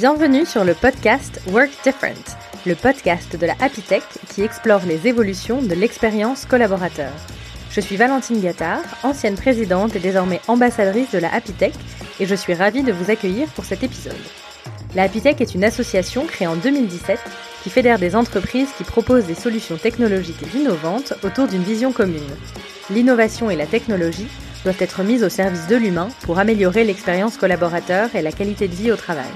Bienvenue 0.00 0.46
sur 0.46 0.64
le 0.64 0.72
podcast 0.72 1.42
Work 1.48 1.68
Different, 1.84 2.34
le 2.64 2.74
podcast 2.74 3.36
de 3.36 3.44
la 3.44 3.52
Happy 3.60 3.82
qui 4.30 4.40
explore 4.40 4.80
les 4.86 5.06
évolutions 5.06 5.60
de 5.60 5.74
l'expérience 5.74 6.46
collaborateur. 6.46 7.12
Je 7.70 7.82
suis 7.82 7.98
Valentine 7.98 8.40
Gattard, 8.40 8.80
ancienne 9.02 9.34
présidente 9.34 9.94
et 9.94 9.98
désormais 9.98 10.40
ambassadrice 10.48 11.10
de 11.10 11.18
la 11.18 11.30
Happy 11.34 11.52
et 12.18 12.24
je 12.24 12.34
suis 12.34 12.54
ravie 12.54 12.82
de 12.82 12.92
vous 12.92 13.10
accueillir 13.10 13.46
pour 13.48 13.66
cet 13.66 13.82
épisode. 13.82 14.16
La 14.94 15.02
Happy 15.02 15.20
est 15.22 15.54
une 15.54 15.64
association 15.64 16.24
créée 16.24 16.48
en 16.48 16.56
2017 16.56 17.18
qui 17.62 17.68
fédère 17.68 17.98
des 17.98 18.16
entreprises 18.16 18.70
qui 18.78 18.84
proposent 18.84 19.26
des 19.26 19.34
solutions 19.34 19.76
technologiques 19.76 20.54
innovantes 20.54 21.12
autour 21.22 21.46
d'une 21.46 21.62
vision 21.62 21.92
commune. 21.92 22.22
L'innovation 22.88 23.50
et 23.50 23.56
la 23.56 23.66
technologie 23.66 24.28
doivent 24.64 24.80
être 24.80 25.02
mises 25.02 25.24
au 25.24 25.28
service 25.28 25.66
de 25.66 25.76
l'humain 25.76 26.08
pour 26.22 26.38
améliorer 26.38 26.84
l'expérience 26.84 27.36
collaborateur 27.36 28.14
et 28.14 28.22
la 28.22 28.32
qualité 28.32 28.66
de 28.66 28.74
vie 28.74 28.92
au 28.92 28.96
travail. 28.96 29.28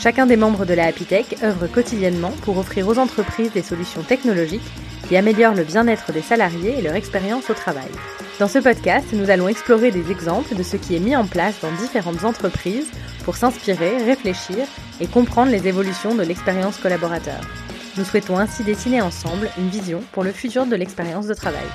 Chacun 0.00 0.26
des 0.26 0.36
membres 0.36 0.64
de 0.64 0.74
la 0.74 0.86
Happy 0.86 1.06
œuvre 1.42 1.66
quotidiennement 1.66 2.30
pour 2.42 2.56
offrir 2.56 2.86
aux 2.86 2.98
entreprises 2.98 3.50
des 3.52 3.62
solutions 3.62 4.02
technologiques 4.02 4.62
qui 5.08 5.16
améliorent 5.16 5.56
le 5.56 5.64
bien-être 5.64 6.12
des 6.12 6.22
salariés 6.22 6.78
et 6.78 6.82
leur 6.82 6.94
expérience 6.94 7.50
au 7.50 7.54
travail. 7.54 7.88
Dans 8.38 8.46
ce 8.46 8.60
podcast, 8.60 9.08
nous 9.12 9.28
allons 9.28 9.48
explorer 9.48 9.90
des 9.90 10.12
exemples 10.12 10.54
de 10.54 10.62
ce 10.62 10.76
qui 10.76 10.94
est 10.94 11.00
mis 11.00 11.16
en 11.16 11.26
place 11.26 11.58
dans 11.60 11.72
différentes 11.72 12.22
entreprises 12.22 12.88
pour 13.24 13.36
s'inspirer, 13.36 13.96
réfléchir 14.04 14.66
et 15.00 15.08
comprendre 15.08 15.50
les 15.50 15.66
évolutions 15.66 16.14
de 16.14 16.22
l'expérience 16.22 16.78
collaborateur. 16.78 17.40
Nous 17.96 18.04
souhaitons 18.04 18.38
ainsi 18.38 18.62
dessiner 18.62 19.00
ensemble 19.00 19.50
une 19.58 19.68
vision 19.68 20.00
pour 20.12 20.22
le 20.22 20.30
futur 20.30 20.66
de 20.66 20.76
l'expérience 20.76 21.26
de 21.26 21.34
travail. 21.34 21.66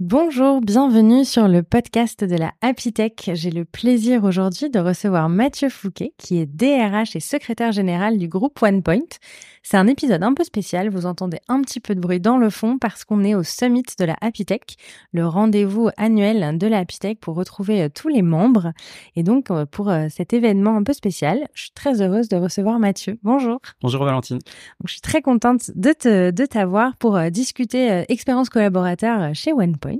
Bonjour, 0.00 0.60
bienvenue 0.60 1.24
sur 1.24 1.48
le 1.48 1.64
podcast 1.64 2.22
de 2.22 2.36
la 2.36 2.52
Happy 2.60 2.92
Tech. 2.92 3.14
J'ai 3.32 3.50
le 3.50 3.64
plaisir 3.64 4.22
aujourd'hui 4.22 4.70
de 4.70 4.78
recevoir 4.78 5.28
Mathieu 5.28 5.68
Fouquet, 5.68 6.12
qui 6.18 6.38
est 6.38 6.46
DRH 6.46 7.16
et 7.16 7.20
secrétaire 7.20 7.72
général 7.72 8.16
du 8.16 8.28
groupe 8.28 8.62
OnePoint. 8.62 9.08
C'est 9.70 9.76
un 9.76 9.86
épisode 9.86 10.22
un 10.22 10.32
peu 10.32 10.44
spécial, 10.44 10.88
vous 10.88 11.04
entendez 11.04 11.40
un 11.46 11.60
petit 11.60 11.78
peu 11.78 11.94
de 11.94 12.00
bruit 12.00 12.20
dans 12.20 12.38
le 12.38 12.48
fond 12.48 12.78
parce 12.78 13.04
qu'on 13.04 13.22
est 13.22 13.34
au 13.34 13.42
summit 13.42 13.82
de 13.98 14.04
la 14.06 14.16
Happy 14.22 14.46
Tech, 14.46 14.62
le 15.12 15.26
rendez-vous 15.26 15.90
annuel 15.98 16.56
de 16.56 16.66
la 16.66 16.78
Happy 16.78 16.98
Tech 16.98 17.18
pour 17.20 17.34
retrouver 17.34 17.82
euh, 17.82 17.88
tous 17.94 18.08
les 18.08 18.22
membres. 18.22 18.72
Et 19.14 19.22
donc, 19.22 19.50
euh, 19.50 19.66
pour 19.66 19.90
euh, 19.90 20.06
cet 20.08 20.32
événement 20.32 20.74
un 20.74 20.82
peu 20.82 20.94
spécial, 20.94 21.46
je 21.52 21.64
suis 21.64 21.72
très 21.72 22.00
heureuse 22.00 22.30
de 22.30 22.38
recevoir 22.38 22.78
Mathieu. 22.78 23.18
Bonjour. 23.22 23.60
Bonjour 23.82 24.02
Valentine. 24.06 24.38
Donc, 24.38 24.86
je 24.86 24.92
suis 24.92 25.02
très 25.02 25.20
contente 25.20 25.70
de, 25.74 25.92
te, 25.92 26.30
de 26.30 26.46
t'avoir 26.46 26.96
pour 26.96 27.20
discuter 27.30 28.06
expérience 28.08 28.48
collaborateur 28.48 29.34
chez 29.34 29.52
OnePoint. 29.52 29.96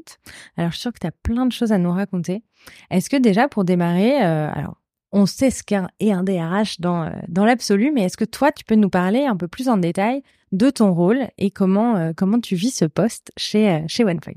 Alors, 0.56 0.70
je 0.70 0.76
suis 0.76 0.80
sûre 0.80 0.94
que 0.94 1.00
tu 1.00 1.06
as 1.06 1.12
plein 1.12 1.44
de 1.44 1.52
choses 1.52 1.72
à 1.72 1.78
nous 1.78 1.92
raconter. 1.92 2.42
Est-ce 2.90 3.10
que 3.10 3.16
déjà, 3.16 3.48
pour 3.48 3.64
démarrer, 3.64 4.22
euh, 4.24 4.50
alors, 4.52 4.76
on 5.12 5.26
sait 5.26 5.50
ce 5.50 5.62
qu'est 5.62 6.10
un 6.10 6.22
DRH 6.24 6.80
dans, 6.80 7.04
euh, 7.04 7.10
dans 7.28 7.44
l'absolu, 7.44 7.92
mais 7.92 8.02
est-ce 8.02 8.16
que 8.16 8.24
toi, 8.24 8.52
tu 8.52 8.64
peux 8.64 8.74
nous 8.74 8.90
parler 8.90 9.24
un 9.24 9.36
peu 9.36 9.48
plus 9.48 9.68
en 9.68 9.76
détail 9.76 10.22
de 10.52 10.70
ton 10.70 10.92
rôle 10.92 11.28
et 11.38 11.50
comment, 11.50 11.96
euh, 11.96 12.12
comment 12.16 12.40
tu 12.40 12.56
vis 12.56 12.70
ce 12.70 12.84
poste 12.84 13.32
chez, 13.36 13.84
chez 13.88 14.04
OnePoint 14.04 14.32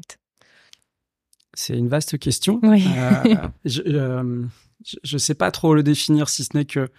C'est 1.53 1.77
une 1.77 1.89
vaste 1.89 2.17
question. 2.17 2.59
Oui. 2.64 2.83
je 3.66 3.81
ne 3.83 5.17
sais 5.17 5.36
pas 5.36 5.52
trop 5.52 5.75
le 5.75 5.83
définir, 5.83 6.30
si 6.30 6.44
ce 6.44 6.55
n'est 6.55 6.66
que 6.66 6.89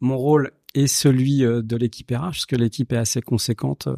mon 0.00 0.16
rôle 0.16 0.50
est 0.74 0.86
celui 0.86 1.38
de 1.40 1.76
l'équipe 1.76 2.10
RH, 2.10 2.30
puisque 2.32 2.52
l'équipe 2.52 2.92
est 2.92 2.98
assez 2.98 3.22
conséquente 3.22 3.88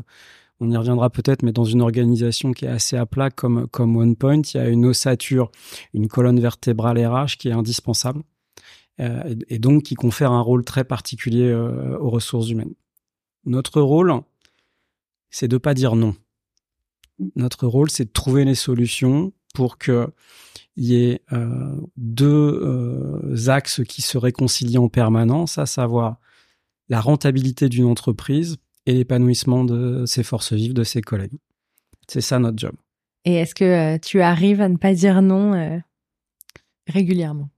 on 0.60 0.70
y 0.70 0.77
reviendra 0.77 1.10
peut-être, 1.10 1.42
mais 1.42 1.52
dans 1.52 1.64
une 1.64 1.82
organisation 1.82 2.52
qui 2.52 2.64
est 2.64 2.69
assez 2.69 2.97
à 2.97 3.06
plat 3.06 3.30
comme, 3.30 3.66
comme 3.69 3.97
OnePoint, 3.97 4.42
il 4.42 4.56
y 4.56 4.60
a 4.60 4.69
une 4.69 4.86
ossature, 4.86 5.50
une 5.92 6.08
colonne 6.08 6.41
vertébrale 6.41 7.04
RH 7.04 7.36
qui 7.38 7.48
est 7.48 7.52
indispensable 7.52 8.20
euh, 8.20 8.36
et, 8.98 9.58
donc 9.58 9.84
qui 9.84 9.94
confère 9.94 10.33
un 10.33 10.41
rôle 10.41 10.64
très 10.64 10.84
particulier 10.84 11.48
euh, 11.48 11.98
aux 11.98 12.11
ressources 12.11 12.48
humaines. 12.48 12.75
Notre 13.44 13.81
rôle, 13.81 14.12
c'est 15.31 15.48
de 15.48 15.59
pas 15.59 15.75
dire 15.75 15.97
non. 15.97 16.16
Notre 17.34 17.66
rôle, 17.66 17.91
c'est 17.91 18.06
de 18.06 18.12
trouver 18.12 18.44
les 18.44 18.54
solutions 18.54 19.32
pour 19.54 19.78
que 19.78 20.09
il 20.76 20.84
y 20.84 21.04
ait 21.04 21.22
euh, 21.32 21.75
deux 21.97 23.48
axes 23.48 23.82
qui 23.88 24.03
se 24.03 24.19
réconcilient 24.19 24.76
en 24.76 24.88
permanence, 24.88 25.56
à 25.56 25.65
savoir 25.65 26.19
la 26.88 27.00
rentabilité 27.00 27.69
d'une 27.69 27.87
entreprise 27.87 28.59
et 28.87 28.92
l'épanouissement 28.92 29.65
de 29.65 30.04
ses 30.06 30.22
forces 30.22 30.53
vives, 30.53 30.75
de 30.75 30.84
ses 30.84 31.03
collègues. 31.03 31.38
C'est 32.09 32.21
ça 32.21 32.38
notre 32.38 32.59
job. 32.59 32.72
Et 33.25 33.34
est-ce 33.34 33.54
que 33.54 33.65
euh, 33.65 33.98
tu 33.98 34.21
arrives 34.21 34.60
à 34.60 34.69
ne 34.69 34.76
pas 34.76 34.94
dire 34.94 35.21
non 35.21 35.54
euh, 35.54 35.78
régulièrement? 36.87 37.50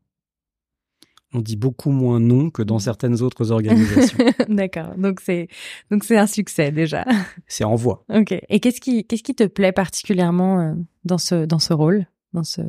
On 1.35 1.41
dit 1.41 1.57
beaucoup 1.57 1.91
moins 1.91 2.21
non 2.21 2.49
que 2.49 2.63
dans 2.63 2.77
mmh. 2.77 2.81
certaines 2.81 3.23
autres 3.23 3.53
organisations. 3.53 4.19
D'accord. 4.49 4.95
Donc 4.97 5.21
c'est 5.21 5.49
donc 5.91 6.05
c'est 6.05 6.17
un 6.17 6.27
succès 6.27 6.73
déjà. 6.73 7.05
C'est 7.47 7.65
en 7.65 7.75
voie. 7.75 8.05
Ok. 8.09 8.35
Et 8.49 8.61
qu'est-ce 8.61 8.81
qui 8.81 9.05
qu'est-ce 9.05 9.23
qui 9.23 9.35
te 9.35 9.45
plaît 9.45 9.73
particulièrement 9.73 10.61
euh, 10.61 10.75
dans 11.05 11.19
ce 11.19 11.45
dans 11.45 11.59
ce 11.59 11.75
rôle, 11.75 12.07
dans 12.33 12.45
ce 12.45 12.63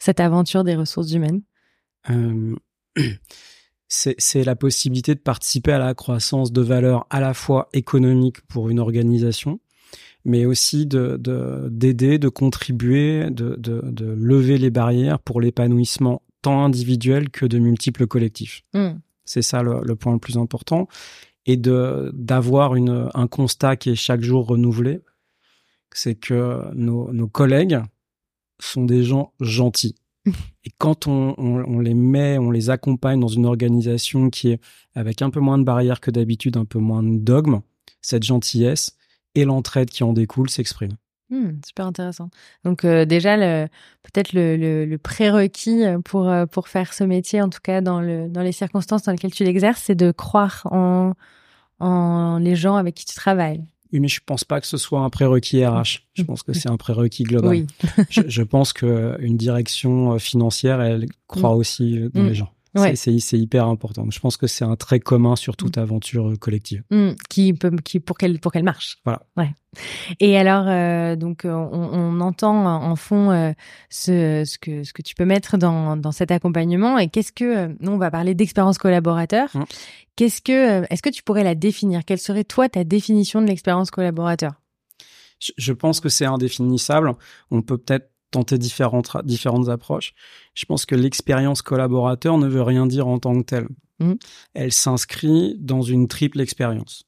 cette 0.00 0.18
aventure 0.18 0.64
des 0.64 0.74
ressources 0.74 1.12
humaines? 1.12 1.42
C'est 3.88 4.44
la 4.44 4.54
possibilité 4.54 5.14
de 5.14 5.20
participer 5.20 5.72
à 5.72 5.78
la 5.78 5.94
croissance 5.94 6.52
de 6.52 6.60
valeur 6.60 7.06
à 7.10 7.20
la 7.20 7.34
fois 7.34 7.68
économique 7.72 8.40
pour 8.42 8.68
une 8.68 8.78
organisation, 8.78 9.58
mais 10.24 10.44
aussi 10.44 10.86
de 10.86 11.16
d'aider, 11.68 12.18
de, 12.18 12.28
contribuer, 12.28 13.30
de, 13.30 13.56
de, 13.56 14.04
lever 14.12 14.58
les 14.58 14.70
barrières 14.70 15.18
pour 15.18 15.40
l'épanouissement 15.40 16.22
tant 16.42 16.64
individuel 16.64 17.30
que 17.30 17.46
de 17.46 17.58
multiples 17.58 18.06
collectifs. 18.06 18.62
Hmm. 18.72 18.98
C'est 19.24 19.42
ça 19.42 19.62
le, 19.62 19.94
point 19.94 20.12
le 20.12 20.18
plus 20.18 20.38
important. 20.38 20.88
Et 21.46 21.56
de 21.56 22.10
d'avoir 22.14 22.74
un 22.74 23.26
constat 23.26 23.76
qui 23.76 23.90
est 23.90 23.94
chaque 23.94 24.20
jour 24.22 24.46
renouvelé, 24.46 25.00
c'est 25.92 26.14
que 26.14 26.62
nos, 26.74 27.12
nos 27.12 27.28
collègues 27.28 27.80
sont 28.60 28.84
des 28.84 29.02
gens 29.02 29.32
gentils. 29.40 29.96
Et 30.64 30.70
quand 30.78 31.06
on, 31.06 31.78
les 31.80 31.94
met, 31.94 32.38
on 32.38 32.50
les 32.50 32.70
accompagne 32.70 33.20
dans 33.20 33.28
une 33.28 33.46
organisation 33.46 34.30
qui 34.30 34.50
est 34.50 34.60
avec 34.94 35.22
un 35.22 35.30
peu 35.30 35.40
moins 35.40 35.58
de 35.58 35.64
barrières 35.64 36.00
que 36.00 36.10
d'habitude, 36.10 36.56
un 36.56 36.64
peu 36.64 36.78
moins 36.78 37.02
de 37.02 37.18
dogmes, 37.18 37.60
cette 38.02 38.24
gentillesse 38.24 38.96
et 39.34 39.44
l'entraide 39.44 39.90
qui 39.90 40.04
en 40.04 40.12
découle 40.12 40.50
s'expriment. 40.50 40.96
Hmm, 41.30 41.60
super 41.64 41.86
intéressant. 41.86 42.28
Donc 42.64 42.84
euh, 42.84 43.04
déjà, 43.04 43.36
peut-être 44.02 44.32
le, 44.32 44.96
prérequis 44.96 45.82
pour, 46.04 46.28
euh, 46.28 46.46
pour 46.46 46.68
faire 46.68 46.92
ce 46.92 47.04
métier, 47.04 47.40
en 47.40 47.48
tout 47.48 47.60
cas 47.62 47.80
dans, 47.80 48.00
le, 48.00 48.28
dans 48.28 48.42
les 48.42 48.52
circonstances 48.52 49.04
dans 49.04 49.12
lesquelles 49.12 49.32
tu 49.32 49.44
l'exerces, 49.44 49.82
c'est 49.84 49.94
de 49.94 50.10
croire 50.10 50.66
en, 50.70 51.14
en 51.78 52.38
les 52.38 52.56
gens 52.56 52.76
avec 52.76 52.96
qui 52.96 53.04
tu 53.04 53.14
travailles. 53.14 53.64
Oui, 53.92 54.00
mais 54.00 54.08
je 54.08 54.20
pense 54.24 54.44
pas 54.44 54.60
que 54.60 54.66
ce 54.66 54.76
soit 54.76 55.00
un 55.00 55.10
prérequis 55.10 55.64
RH. 55.64 56.02
Je 56.14 56.22
pense 56.22 56.42
que 56.42 56.52
c'est 56.52 56.68
un 56.68 56.76
prérequis 56.76 57.24
global. 57.24 57.50
Oui. 57.50 57.66
je, 58.08 58.22
je, 58.26 58.42
pense 58.42 58.72
qu'une 58.72 59.36
direction 59.36 60.12
euh, 60.12 60.18
financière, 60.18 60.80
elle 60.80 61.06
croit 61.26 61.54
aussi 61.54 61.98
euh, 61.98 62.08
dans 62.12 62.22
les 62.22 62.34
gens. 62.34 62.52
Ouais. 62.74 62.94
C'est 62.94 63.38
hyper 63.38 63.66
important. 63.66 64.06
Je 64.10 64.20
pense 64.20 64.36
que 64.36 64.46
c'est 64.46 64.64
un 64.64 64.76
trait 64.76 65.00
commun 65.00 65.34
sur 65.34 65.56
toute 65.56 65.76
mm. 65.76 65.80
aventure 65.80 66.28
euh, 66.30 66.36
collective. 66.36 66.84
Qui 67.28 67.52
peut, 67.52 67.70
qui 67.84 68.00
pour 68.00 68.16
qu'elle 68.16 68.38
pour 68.38 68.52
qu'elle 68.52 68.62
marche. 68.62 68.98
Voilà. 69.04 69.22
Ouais. 69.36 69.50
Et 70.20 70.36
alors, 70.36 70.64
euh, 70.66 71.16
donc, 71.16 71.42
on, 71.44 71.48
on, 71.48 72.20
entend 72.20 72.66
en 72.66 72.96
fond 72.96 73.30
euh, 73.30 73.52
ce, 73.88 74.44
ce 74.44 74.58
que 74.58 74.84
ce 74.84 74.92
que 74.92 75.02
tu 75.02 75.14
peux 75.14 75.24
mettre 75.24 75.58
dans 75.58 75.96
dans 75.96 76.12
cet 76.12 76.30
accompagnement. 76.30 76.98
Et 76.98 77.08
qu'est-ce 77.08 77.32
que 77.32 77.68
nous 77.80 77.92
on 77.92 77.98
va 77.98 78.10
parler 78.10 78.34
d'expérience 78.34 78.78
collaborateur. 78.78 79.50
Qu'est-ce 80.16 80.40
que 80.40 80.84
est-ce 80.92 81.02
que 81.02 81.10
tu 81.10 81.22
pourrais 81.22 81.44
la 81.44 81.54
définir? 81.54 82.04
Quelle 82.04 82.18
serait 82.18 82.44
toi 82.44 82.68
ta 82.68 82.84
définition 82.84 83.42
de 83.42 83.46
l'expérience 83.46 83.90
collaborateur? 83.90 84.52
Je 85.56 85.72
pense 85.72 86.00
que 86.00 86.10
c'est 86.10 86.26
indéfinissable. 86.26 87.14
On 87.50 87.62
peut 87.62 87.78
peut-être 87.78 88.10
tenter 88.30 88.58
différentes, 88.58 89.10
différentes 89.24 89.68
approches. 89.68 90.14
Je 90.54 90.64
pense 90.64 90.86
que 90.86 90.94
l'expérience 90.94 91.62
collaborateur 91.62 92.38
ne 92.38 92.48
veut 92.48 92.62
rien 92.62 92.86
dire 92.86 93.08
en 93.08 93.18
tant 93.18 93.38
que 93.40 93.44
telle. 93.44 93.68
Mmh. 93.98 94.14
Elle 94.54 94.72
s'inscrit 94.72 95.56
dans 95.58 95.82
une 95.82 96.08
triple 96.08 96.40
expérience 96.40 97.04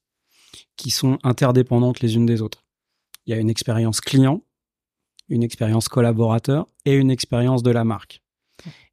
qui 0.76 0.90
sont 0.90 1.18
interdépendantes 1.22 2.00
les 2.00 2.16
unes 2.16 2.26
des 2.26 2.42
autres. 2.42 2.64
Il 3.26 3.30
y 3.30 3.34
a 3.34 3.40
une 3.40 3.50
expérience 3.50 4.00
client, 4.00 4.42
une 5.28 5.42
expérience 5.42 5.88
collaborateur 5.88 6.66
et 6.84 6.94
une 6.94 7.10
expérience 7.10 7.62
de 7.62 7.70
la 7.70 7.84
marque. 7.84 8.22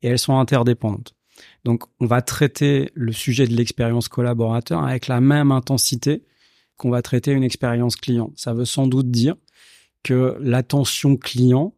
Et 0.02 0.08
elles 0.08 0.20
sont 0.20 0.38
interdépendantes. 0.38 1.16
Donc, 1.64 1.84
on 2.00 2.06
va 2.06 2.22
traiter 2.22 2.92
le 2.94 3.12
sujet 3.12 3.48
de 3.48 3.56
l'expérience 3.56 4.08
collaborateur 4.08 4.84
avec 4.84 5.08
la 5.08 5.22
même 5.22 5.52
intensité 5.52 6.24
qu'on 6.78 6.90
va 6.90 7.02
traiter 7.02 7.32
une 7.32 7.44
expérience 7.44 7.96
client. 7.96 8.32
Ça 8.36 8.54
veut 8.54 8.66
sans 8.66 8.88
doute 8.88 9.12
dire 9.12 9.36
que 10.04 10.38
l'attention 10.40 11.18
client 11.18 11.76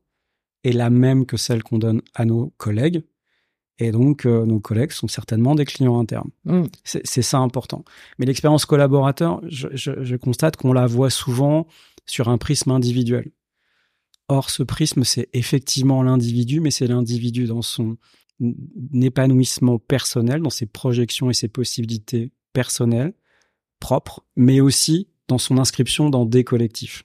est 0.64 0.72
la 0.72 0.90
même 0.90 1.26
que 1.26 1.38
celle 1.38 1.64
qu'on 1.64 1.80
donne 1.80 2.02
à 2.14 2.26
nos 2.26 2.54
collègues. 2.58 3.04
Et 3.80 3.92
donc, 3.92 4.26
euh, 4.26 4.46
nos 4.46 4.60
collègues 4.60 4.92
sont 4.92 5.08
certainement 5.08 5.56
des 5.56 5.66
clients 5.66 6.00
internes. 6.00 6.30
Mm. 6.46 6.66
C'est 6.84 7.22
ça 7.24 7.40
important. 7.40 7.84
Mais 8.20 8.26
l'expérience 8.26 8.66
collaborateur, 8.66 9.42
je, 9.48 9.70
je, 9.74 10.04
je 10.04 10.16
constate 10.16 10.56
qu'on 10.56 10.74
la 10.74 10.86
voit 10.86 11.10
souvent 11.10 11.68
sur 12.06 12.30
un 12.30 12.38
prisme 12.38 12.72
individuel. 12.72 13.32
Or, 14.28 14.50
ce 14.50 14.64
prisme, 14.64 15.04
c'est 15.04 15.30
effectivement 15.34 16.04
l'individu, 16.04 16.60
mais 16.60 16.72
c'est 16.72 16.88
l'individu 16.88 17.46
dans 17.46 17.62
son 17.62 17.98
épanouissement 18.94 19.80
personnel, 19.80 20.42
dans 20.42 20.50
ses 20.50 20.66
projections 20.66 21.30
et 21.30 21.34
ses 21.34 21.48
possibilités 21.48 22.32
personnelles, 22.54 23.14
propres, 23.80 24.26
mais 24.36 24.62
aussi 24.62 25.08
dans 25.28 25.38
son 25.38 25.58
inscription 25.58 26.10
dans 26.10 26.26
des 26.26 26.44
collectifs. 26.44 27.04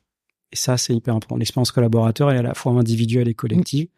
Et 0.53 0.57
ça, 0.57 0.77
c'est 0.77 0.95
hyper 0.95 1.15
important. 1.15 1.37
L'expérience 1.37 1.73
collaborateur 1.73 2.31
est 2.31 2.39
à 2.39 2.43
la 2.43 2.55
fois 2.55 2.73
individuelle 2.73 3.29
et 3.29 3.35
collective, 3.35 3.89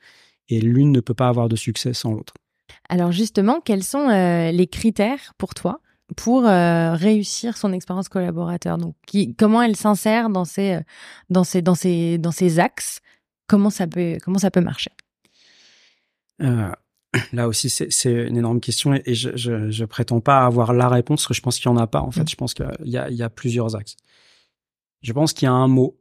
et 0.48 0.60
l'une 0.60 0.92
ne 0.92 1.00
peut 1.00 1.14
pas 1.14 1.28
avoir 1.28 1.48
de 1.48 1.56
succès 1.56 1.92
sans 1.92 2.12
l'autre. 2.12 2.34
Alors 2.88 3.12
justement, 3.12 3.60
quels 3.60 3.84
sont 3.84 4.08
euh, 4.08 4.50
les 4.50 4.66
critères 4.66 5.34
pour 5.38 5.54
toi 5.54 5.80
pour 6.16 6.46
euh, 6.46 6.94
réussir 6.94 7.56
son 7.56 7.72
expérience 7.72 8.08
collaborateur? 8.08 8.78
Donc, 8.78 8.94
comment 9.38 9.62
elle 9.62 9.76
s'insère 9.76 10.30
dans 10.30 10.44
ces, 10.44 10.74
euh, 10.74 10.80
dans 11.28 11.44
ces, 11.44 11.62
dans 11.62 11.74
ces, 11.74 12.18
dans 12.18 12.32
ces 12.32 12.58
axes? 12.58 13.00
Comment 13.46 13.70
ça 13.70 13.86
peut, 13.86 14.16
comment 14.22 14.38
ça 14.38 14.50
peut 14.50 14.60
marcher? 14.60 14.90
Là 17.32 17.48
aussi, 17.48 17.70
c'est 17.70 18.12
une 18.12 18.36
énorme 18.36 18.60
question 18.60 18.92
et, 18.94 19.14
je, 19.14 19.34
je, 19.34 19.84
prétends 19.86 20.20
pas 20.20 20.44
avoir 20.44 20.74
la 20.74 20.88
réponse 20.88 21.22
parce 21.22 21.28
que 21.28 21.34
je 21.34 21.40
pense 21.40 21.58
qu'il 21.58 21.66
y 21.66 21.68
en 21.72 21.78
a 21.78 21.86
pas. 21.86 22.02
En 22.02 22.10
fait, 22.10 22.22
mmh. 22.22 22.28
je 22.28 22.36
pense 22.36 22.54
qu'il 22.54 22.66
y, 22.84 22.98
il 23.10 23.16
y 23.16 23.22
a 23.22 23.30
plusieurs 23.30 23.76
axes. 23.76 23.96
Je 25.00 25.12
pense 25.12 25.32
qu'il 25.32 25.46
y 25.46 25.48
a 25.48 25.52
un 25.52 25.68
mot 25.68 25.97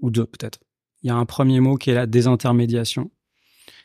ou 0.00 0.10
deux 0.10 0.26
peut-être. 0.26 0.60
Il 1.02 1.08
y 1.08 1.10
a 1.10 1.16
un 1.16 1.26
premier 1.26 1.60
mot 1.60 1.76
qui 1.76 1.90
est 1.90 1.94
la 1.94 2.06
désintermédiation. 2.06 3.10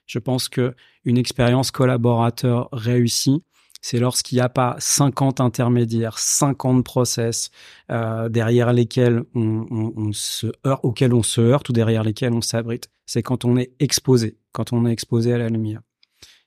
Je 0.05 0.19
pense 0.19 0.49
que 0.49 0.75
une 1.05 1.17
expérience 1.17 1.71
collaborateur 1.71 2.69
réussie, 2.71 3.43
c'est 3.81 3.99
lorsqu'il 3.99 4.37
n'y 4.37 4.41
a 4.41 4.49
pas 4.49 4.75
50 4.79 5.41
intermédiaires, 5.41 6.17
50 6.17 6.85
process 6.85 7.51
euh, 7.91 8.29
derrière 8.29 8.71
lesquels 8.71 9.23
on, 9.35 10.11
se 10.13 10.47
heurte, 10.65 10.79
auxquels 10.83 11.13
on 11.13 11.23
se 11.23 11.41
heurte 11.41 11.67
ou 11.69 11.73
derrière 11.73 12.03
lesquels 12.03 12.33
on 12.33 12.41
s'abrite. 12.41 12.89
C'est 13.05 13.21
quand 13.21 13.43
on 13.43 13.57
est 13.57 13.73
exposé, 13.79 14.37
quand 14.53 14.71
on 14.71 14.85
est 14.85 14.91
exposé 14.91 15.33
à 15.33 15.37
la 15.37 15.49
lumière. 15.49 15.81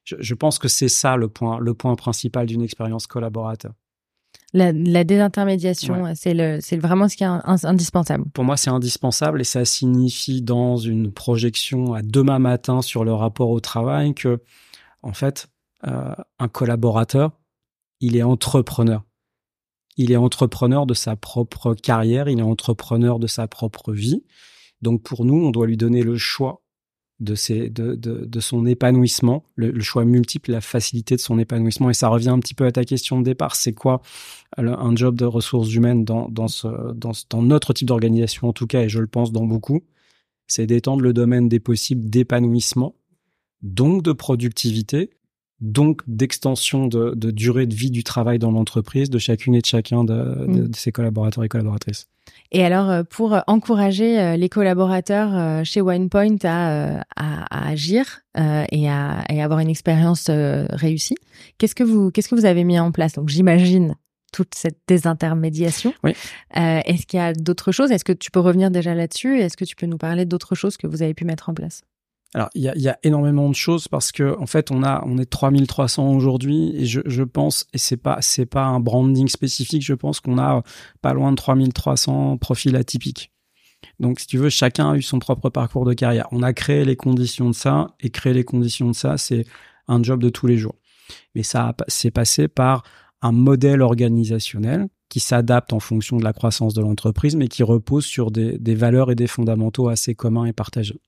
Je, 0.04 0.34
pense 0.34 0.58
que 0.58 0.68
c'est 0.68 0.88
ça 0.88 1.16
le 1.16 1.28
point, 1.28 1.58
le 1.58 1.74
point 1.74 1.94
principal 1.96 2.46
d'une 2.46 2.62
expérience 2.62 3.06
collaborateur. 3.06 3.74
La, 4.56 5.04
désintermédiation, 5.04 6.14
c'est 6.14 6.60
c'est 6.62 6.78
vraiment 6.78 7.10
ce 7.10 7.16
qui 7.16 7.24
est 7.24 7.26
indispensable. 7.26 8.24
Pour 8.32 8.44
moi, 8.44 8.56
c'est 8.56 8.70
indispensable 8.70 9.42
et 9.42 9.44
ça 9.44 9.66
signifie 9.66 10.40
dans 10.40 10.78
une 10.78 11.12
projection 11.12 11.92
à 11.92 12.00
demain 12.00 12.38
matin 12.38 12.80
sur 12.80 13.04
le 13.04 13.12
rapport 13.12 13.50
au 13.50 13.60
travail 13.60 14.14
que, 14.14 14.40
en 15.02 15.12
fait, 15.12 15.48
euh, 15.86 16.14
un 16.38 16.48
collaborateur, 16.48 17.32
il 18.00 18.16
est 18.16 18.22
entrepreneur. 18.22 19.04
Il 19.98 20.10
est 20.10 20.16
entrepreneur 20.16 20.86
de 20.86 20.94
sa 20.94 21.16
propre 21.16 21.74
carrière, 21.74 22.30
il 22.30 22.38
est 22.38 22.42
entrepreneur 22.42 23.18
de 23.18 23.26
sa 23.26 23.46
propre 23.48 23.92
vie. 23.92 24.24
Donc 24.80 25.02
pour 25.02 25.26
nous, 25.26 25.36
on 25.36 25.50
doit 25.50 25.66
lui 25.66 25.76
donner 25.76 26.02
le 26.02 26.16
choix 26.16 26.62
de, 27.20 27.34
ses, 27.34 27.70
de, 27.70 27.94
de, 27.94 28.26
de 28.26 28.40
son 28.40 28.66
épanouissement, 28.66 29.44
le, 29.54 29.80
choix 29.80 30.04
multiple, 30.04 30.50
la 30.52 30.60
facilité 30.60 31.16
de 31.16 31.20
son 31.20 31.38
épanouissement. 31.38 31.88
Et 31.90 31.94
ça 31.94 32.08
revient 32.08 32.28
un 32.28 32.38
petit 32.38 32.54
peu 32.54 32.66
à 32.66 32.72
ta 32.72 32.84
question 32.84 33.18
de 33.18 33.24
départ. 33.24 33.56
C'est 33.56 33.72
quoi 33.72 34.02
un 34.56 34.96
job 34.96 35.16
de 35.16 35.24
ressources 35.24 35.72
humaines 35.72 36.04
dans, 36.04 36.28
dans, 36.28 36.48
ce, 36.48 36.92
dans, 36.92 37.12
dans 37.30 37.42
notre 37.42 37.72
type 37.72 37.88
d'organisation, 37.88 38.48
en 38.48 38.52
tout 38.52 38.66
cas, 38.66 38.82
et 38.82 38.88
je 38.88 39.00
le 39.00 39.06
pense 39.06 39.32
dans 39.32 39.46
beaucoup 39.46 39.82
C'est 40.46 40.66
d'étendre 40.66 41.02
le 41.02 41.12
domaine 41.12 41.48
des 41.48 41.60
possibles 41.60 42.08
d'épanouissement, 42.08 42.94
donc 43.62 44.02
de 44.02 44.12
productivité, 44.12 45.10
donc 45.60 46.02
d'extension 46.06 46.86
de, 46.86 47.14
de, 47.14 47.30
durée 47.30 47.66
de 47.66 47.74
vie 47.74 47.90
du 47.90 48.04
travail 48.04 48.38
dans 48.38 48.50
l'entreprise 48.50 49.08
de 49.08 49.18
chacune 49.18 49.54
et 49.54 49.60
de 49.60 49.66
chacun 49.66 50.04
de, 50.04 50.14
de, 50.14 50.68
mm. 50.68 50.74
ses 50.74 50.92
collaborateurs 50.92 51.44
et 51.44 51.48
collaboratrices. 51.48 52.08
Et 52.52 52.64
alors, 52.64 52.90
euh, 52.90 53.02
pour 53.02 53.38
encourager 53.46 54.18
euh, 54.18 54.36
les 54.36 54.48
collaborateurs 54.48 55.30
euh, 55.34 55.64
chez 55.64 55.80
OnePoint 55.80 56.36
à, 56.44 57.02
à, 57.16 57.68
agir 57.68 58.20
et 58.70 58.88
à 58.90 59.24
et 59.30 59.42
avoir 59.42 59.60
une 59.60 59.70
expérience 59.70 60.28
réussie, 60.28 61.16
qu'est-ce 61.58 61.74
que 61.74 61.84
vous 61.84 62.10
qu'est-ce 62.10 62.28
que 62.28 62.34
vous 62.34 62.44
avez 62.44 62.64
mis 62.64 62.78
en 62.78 62.92
place? 62.92 63.14
Donc, 63.14 63.28
j'imagine 63.28 63.94
toute 64.32 64.54
cette 64.54 64.78
désintermédiation. 64.86 65.94
Oui. 66.04 66.12
Est-ce 66.54 67.06
qu'il 67.06 67.18
y 67.18 67.22
a 67.22 67.32
d'autres 67.32 67.72
choses? 67.72 67.90
Est-ce 67.90 68.04
que 68.04 68.12
tu 68.12 68.30
peux 68.30 68.40
revenir 68.40 68.70
déjà 68.70 68.94
là-dessus? 68.94 69.40
Est-ce 69.40 69.56
que 69.56 69.64
tu 69.64 69.74
peux 69.74 69.86
nous 69.86 69.96
parler 69.96 70.26
d'autres 70.26 70.54
choses 70.54 70.76
que 70.76 70.86
vous 70.86 71.02
avez 71.02 71.14
pu 71.14 71.24
mettre 71.24 71.48
en 71.48 71.54
place? 71.54 71.82
Alors, 72.36 72.50
il 72.54 72.64
y 72.64 72.88
a, 72.88 72.98
énormément 73.02 73.48
de 73.48 73.54
choses 73.54 73.88
parce 73.88 74.12
que 74.12 74.38
en 74.38 74.44
fait, 74.44 74.70
on 74.70 74.82
a 74.82 75.02
on 75.06 75.16
est 75.16 75.24
3300 75.24 76.10
aujourd'hui 76.10 76.70
et 76.76 76.84
je, 76.84 77.22
pense 77.22 77.66
et 77.72 77.78
c'est 77.78 77.96
pas 77.96 78.18
c'est 78.20 78.44
pas 78.44 78.66
un 78.66 78.78
branding 78.78 79.26
spécifique, 79.26 79.82
je 79.82 79.94
pense 79.94 80.20
qu'on 80.20 80.36
a 80.36 80.62
pas 81.00 81.14
loin 81.14 81.30
de 81.30 81.36
3300 81.36 82.36
profils 82.36 82.76
atypiques. 82.76 83.32
Donc, 84.00 84.20
si 84.20 84.26
tu 84.26 84.36
veux, 84.36 84.50
chacun 84.50 84.90
a 84.90 84.96
eu 84.96 85.00
son 85.02 85.18
propre 85.18 85.48
parcours 85.48 85.86
de 85.86 85.94
carrière. 85.94 86.28
On 86.30 86.42
a 86.42 86.52
créé 86.52 86.84
les 86.84 86.94
conditions 86.94 87.48
de 87.48 87.54
ça 87.54 87.94
et 88.00 88.10
créer 88.10 88.34
les 88.34 88.44
conditions 88.44 88.90
de 88.90 88.94
ça, 88.94 89.16
c'est 89.16 89.46
un 89.88 90.02
job 90.02 90.22
de 90.22 90.28
tous 90.28 90.46
les 90.46 90.58
jours. 90.58 90.76
Mais 91.34 91.42
ça 91.42 91.74
c'est 91.88 92.10
passé 92.10 92.48
par 92.48 92.82
un 93.22 93.32
modèle 93.32 93.80
organisationnel 93.80 94.88
qui 95.08 95.20
s'adapte 95.20 95.72
en 95.72 95.80
fonction 95.80 96.18
de 96.18 96.24
la 96.24 96.34
croissance 96.34 96.74
de 96.74 96.82
l'entreprise, 96.82 97.34
mais 97.34 97.48
qui 97.48 97.62
repose 97.62 98.04
sur 98.04 98.30
des 98.30 98.74
valeurs 98.74 99.10
et 99.10 99.14
des 99.14 99.26
fondamentaux 99.26 99.88
assez 99.88 100.14
communs 100.14 100.44
et 100.44 100.52
partagés 100.52 101.00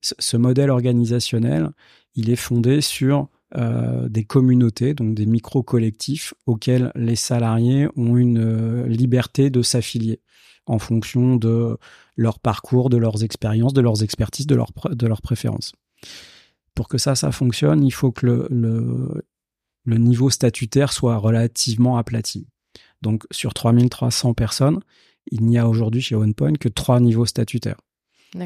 ce 0.00 0.36
modèle 0.36 0.70
organisationnel, 0.70 1.70
il 2.14 2.30
est 2.30 2.36
fondé 2.36 2.80
sur 2.80 3.28
euh, 3.56 4.08
des 4.08 4.24
communautés, 4.24 4.94
donc 4.94 5.14
des 5.14 5.26
micro-collectifs 5.26 6.34
auxquels 6.46 6.92
les 6.94 7.16
salariés 7.16 7.88
ont 7.96 8.16
une 8.16 8.38
euh, 8.38 8.86
liberté 8.86 9.50
de 9.50 9.62
s'affilier 9.62 10.20
en 10.66 10.78
fonction 10.78 11.36
de 11.36 11.78
leur 12.16 12.40
parcours, 12.40 12.90
de 12.90 12.98
leurs 12.98 13.24
expériences, 13.24 13.72
de 13.72 13.80
leurs 13.80 14.02
expertises, 14.02 14.46
de, 14.46 14.54
leur, 14.54 14.70
de 14.90 15.06
leurs 15.06 15.22
préférences. 15.22 15.72
Pour 16.74 16.88
que 16.88 16.98
ça, 16.98 17.14
ça 17.14 17.32
fonctionne, 17.32 17.82
il 17.84 17.90
faut 17.90 18.12
que 18.12 18.26
le, 18.26 18.48
le, 18.50 19.24
le 19.84 19.96
niveau 19.96 20.28
statutaire 20.28 20.92
soit 20.92 21.16
relativement 21.16 21.96
aplati. 21.96 22.46
Donc 23.00 23.24
sur 23.30 23.54
3300 23.54 24.34
personnes, 24.34 24.80
il 25.30 25.46
n'y 25.46 25.56
a 25.58 25.66
aujourd'hui 25.66 26.02
chez 26.02 26.14
OnePoint 26.14 26.54
que 26.54 26.68
trois 26.68 27.00
niveaux 27.00 27.26
statutaires. 27.26 27.80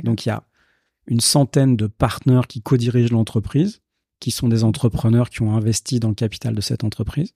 Donc 0.04 0.26
il 0.26 0.28
y 0.28 0.32
a 0.32 0.44
une 1.06 1.20
centaine 1.20 1.76
de 1.76 1.86
partenaires 1.86 2.46
qui 2.46 2.62
co-dirigent 2.62 3.12
l'entreprise, 3.12 3.82
qui 4.20 4.30
sont 4.30 4.48
des 4.48 4.64
entrepreneurs 4.64 5.30
qui 5.30 5.42
ont 5.42 5.54
investi 5.54 5.98
dans 5.98 6.08
le 6.08 6.14
capital 6.14 6.54
de 6.54 6.60
cette 6.60 6.84
entreprise. 6.84 7.34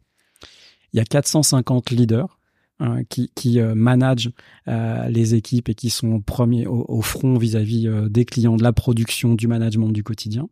Il 0.93 0.99
y 0.99 1.01
a 1.01 1.05
450 1.05 1.91
leaders 1.91 2.39
hein, 2.79 3.03
qui, 3.09 3.31
qui 3.35 3.61
euh, 3.61 3.75
managent 3.75 4.31
euh, 4.69 5.09
les 5.09 5.35
équipes 5.35 5.69
et 5.69 5.75
qui 5.75 5.91
sont 5.91 6.21
premiers 6.21 6.67
au, 6.67 7.03
front 7.03 7.37
vis-à-vis 7.39 7.89
euh, 7.89 8.09
des 8.09 8.25
clients, 8.25 8.57
de 8.57 8.63
la 8.63 8.73
production, 8.73 9.35
du 9.35 9.49
management 9.49 9.89
du 9.89 10.05
quotidien. 10.05 10.49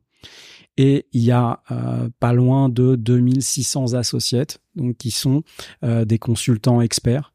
Et 0.76 1.06
il 1.12 1.22
y 1.22 1.30
a 1.30 1.62
pas 2.18 2.32
loin 2.32 2.68
de 2.68 2.96
2600 2.96 3.94
associates, 3.94 4.60
donc 4.74 4.96
qui 4.96 5.12
sont 5.12 5.44
des 5.82 6.18
consultants 6.18 6.80
experts 6.80 7.32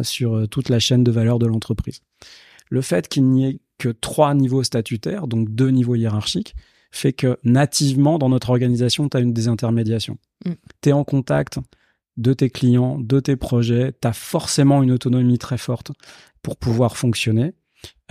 sur 0.00 0.48
toute 0.48 0.70
la 0.70 0.78
chaîne 0.78 1.04
de 1.04 1.10
valeur 1.10 1.38
de 1.38 1.46
l'entreprise. 1.46 2.00
Le 2.70 2.80
fait 2.80 3.08
qu'il 3.08 3.28
n'y 3.28 3.44
ait 3.44 3.60
que 3.78 3.88
trois 3.88 4.34
niveaux 4.34 4.62
statutaires, 4.62 5.26
donc 5.26 5.50
deux 5.50 5.70
niveaux 5.70 5.94
hiérarchiques, 5.94 6.54
fait 6.90 7.12
que 7.12 7.38
nativement, 7.42 8.18
dans 8.18 8.28
notre 8.28 8.50
organisation, 8.50 9.08
tu 9.08 9.16
as 9.16 9.20
une 9.20 9.32
désintermédiation. 9.32 10.16
Mm. 10.46 10.52
Tu 10.80 10.88
es 10.88 10.92
en 10.92 11.04
contact 11.04 11.58
de 12.16 12.32
tes 12.32 12.50
clients, 12.50 12.98
de 12.98 13.18
tes 13.18 13.36
projets, 13.36 13.92
tu 14.00 14.06
as 14.06 14.12
forcément 14.12 14.82
une 14.82 14.92
autonomie 14.92 15.38
très 15.38 15.58
forte 15.58 15.90
pour 16.42 16.56
pouvoir 16.56 16.96
fonctionner 16.96 17.54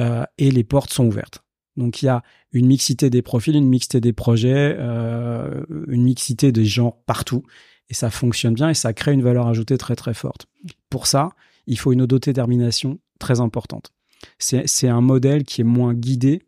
euh, 0.01 0.25
et 0.37 0.51
les 0.51 0.63
portes 0.65 0.91
sont 0.91 1.05
ouvertes. 1.05 1.43
Donc 1.77 2.01
il 2.01 2.05
y 2.05 2.09
a 2.09 2.21
une 2.51 2.67
mixité 2.67 3.09
des 3.09 3.21
profils, 3.21 3.55
une 3.55 3.67
mixité 3.67 4.01
des 4.01 4.13
projets, 4.13 4.75
euh, 4.77 5.63
une 5.87 6.03
mixité 6.03 6.51
des 6.51 6.65
gens 6.65 7.01
partout 7.05 7.43
et 7.89 7.93
ça 7.93 8.09
fonctionne 8.09 8.53
bien 8.53 8.69
et 8.69 8.73
ça 8.73 8.93
crée 8.93 9.13
une 9.13 9.23
valeur 9.23 9.47
ajoutée 9.47 9.77
très 9.77 9.95
très 9.95 10.13
forte. 10.13 10.47
Pour 10.89 11.07
ça, 11.07 11.29
il 11.65 11.79
faut 11.79 11.93
une 11.93 12.01
autodétermination 12.01 12.99
très 13.19 13.39
importante 13.39 13.93
c'est 14.39 14.87
un 14.87 15.01
modèle 15.01 15.43
qui 15.43 15.61
est 15.61 15.65
moins 15.65 15.93
guidé 15.93 16.41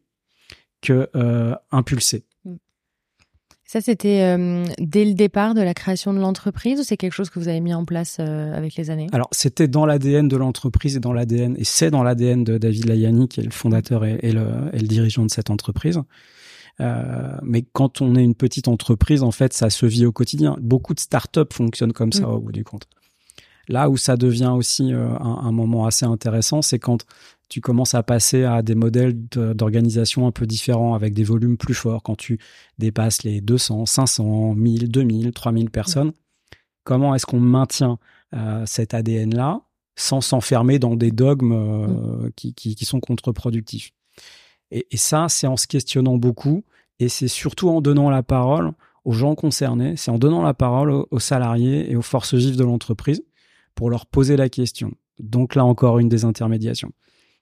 que 0.86 1.10
euh, 1.16 1.56
impulsé. 1.72 2.26
Mm. 2.46 2.56
Ça, 3.66 3.82
c'était 3.82 4.22
euh, 4.22 4.66
dès 4.80 5.04
le 5.04 5.14
départ 5.14 5.56
de 5.56 5.62
la 5.62 5.74
création 5.74 6.14
de 6.14 6.20
l'entreprise 6.20 6.80
ou 6.80 6.84
c'est 6.84 6.98
quelque 6.98 7.14
chose 7.14 7.30
que 7.30 7.40
vous 7.40 7.48
avez 7.48 7.62
mis 7.62 7.74
en 7.74 7.84
place 7.84 8.18
euh, 8.20 8.56
avec 8.56 8.76
les 8.76 8.92
années? 8.92 9.08
Alors, 9.12 9.28
c'était 9.32 9.68
dans 9.68 9.86
l'ADN 9.86 10.28
de 10.28 10.38
l'entreprise 10.38 10.96
et 10.96 11.00
dans 11.00 11.14
l'ADN, 11.14 11.56
et 11.58 11.64
c'est 11.64 11.90
dans 11.90 12.04
l'ADN 12.04 12.44
de 12.44 12.58
David 12.58 12.86
Layani, 12.86 13.28
qui 13.28 13.40
est 13.42 13.44
le 13.44 13.52
fondateur 13.52 14.06
et, 14.06 14.18
le, 14.32 14.48
et 14.72 14.80
le, 14.80 14.88
dirigeant 14.88 15.26
de 15.26 15.32
cette 15.32 15.50
entreprise. 15.50 16.00
mais 16.80 17.66
quand 17.74 18.02
on 18.02 18.16
est 18.16 18.24
une 18.24 18.36
petite 18.36 18.68
entreprise, 18.68 19.24
en 19.24 19.32
fait, 19.32 19.54
ça 19.54 19.70
se 19.72 19.86
vit 19.86 20.06
au 20.06 20.12
quotidien. 20.12 20.56
Beaucoup 20.62 20.94
de 20.94 21.00
startups 21.00 21.52
fonctionnent 21.52 21.94
comme 21.94 22.14
ça, 22.14 22.28
mm. 22.28 22.32
au 22.32 22.40
bout 22.40 22.52
du 22.52 22.64
compte. 22.64 22.88
Là 23.68 23.90
où 23.90 23.98
ça 23.98 24.16
devient 24.16 24.54
aussi 24.56 24.92
un, 24.92 25.20
un, 25.20 25.52
moment 25.52 25.88
assez 25.88 26.06
intéressant, 26.06 26.62
c'est 26.62 26.78
quand 26.78 27.04
tu 27.50 27.62
commences 27.62 27.94
à 27.94 28.04
passer 28.04 28.44
à 28.44 28.62
des 28.62 28.76
modèles 28.76 29.14
d'organisation 29.28 30.28
un 30.28 30.32
peu 30.32 30.46
différents 30.46 30.94
avec 30.94 31.14
des 31.14 31.24
volumes 31.24 31.58
plus 31.58 31.74
forts 31.74 32.04
quand 32.04 32.16
tu 32.16 32.40
dépasses 32.78 33.24
les 33.24 33.42
200, 33.42 33.86
500, 33.86 34.56
1000, 34.56 34.90
2000, 34.90 35.32
3000 35.32 35.70
personnes. 35.70 36.14
Comment 36.84 37.16
est-ce 37.16 37.26
qu'on 37.26 37.40
maintient 37.40 38.00
euh, 38.34 38.64
cet 38.66 38.94
ADN-là 38.94 39.62
sans 39.96 40.22
s'enfermer 40.22 40.80
dans 40.80 40.96
des 40.96 41.12
dogmes 41.12 41.52
euh, 41.54 42.28
mm. 42.28 42.32
qui, 42.36 42.54
qui, 42.54 42.86
sont 42.86 43.00
contre-productifs? 43.00 43.92
Et, 44.72 44.86
ça, 44.96 45.28
c'est 45.30 45.48
en 45.48 45.58
se 45.58 45.68
questionnant 45.68 46.18
beaucoup 46.18 46.64
et 47.00 47.10
c'est 47.10 47.28
surtout 47.28 47.70
en 47.70 47.82
donnant 47.82 48.10
la 48.10 48.24
parole 48.24 48.72
aux 49.04 49.12
gens 49.12 49.36
concernés, 49.36 49.96
c'est 49.96 50.10
en 50.10 50.18
donnant 50.18 50.42
la 50.42 50.56
parole 50.56 50.90
aux, 50.90 51.20
salariés 51.20 51.92
et 51.92 51.96
aux 51.96 52.02
forces 52.02 52.34
vives 52.34 52.58
de 52.58 52.64
l'entreprise 52.64 53.24
pour 53.76 53.90
leur 53.90 54.08
poser 54.08 54.36
la 54.36 54.50
question. 54.50 54.92
Donc 55.20 55.54
là 55.56 55.64
encore 55.64 56.00
une 56.00 56.10
des 56.10 56.26
intermédiations. 56.26 56.92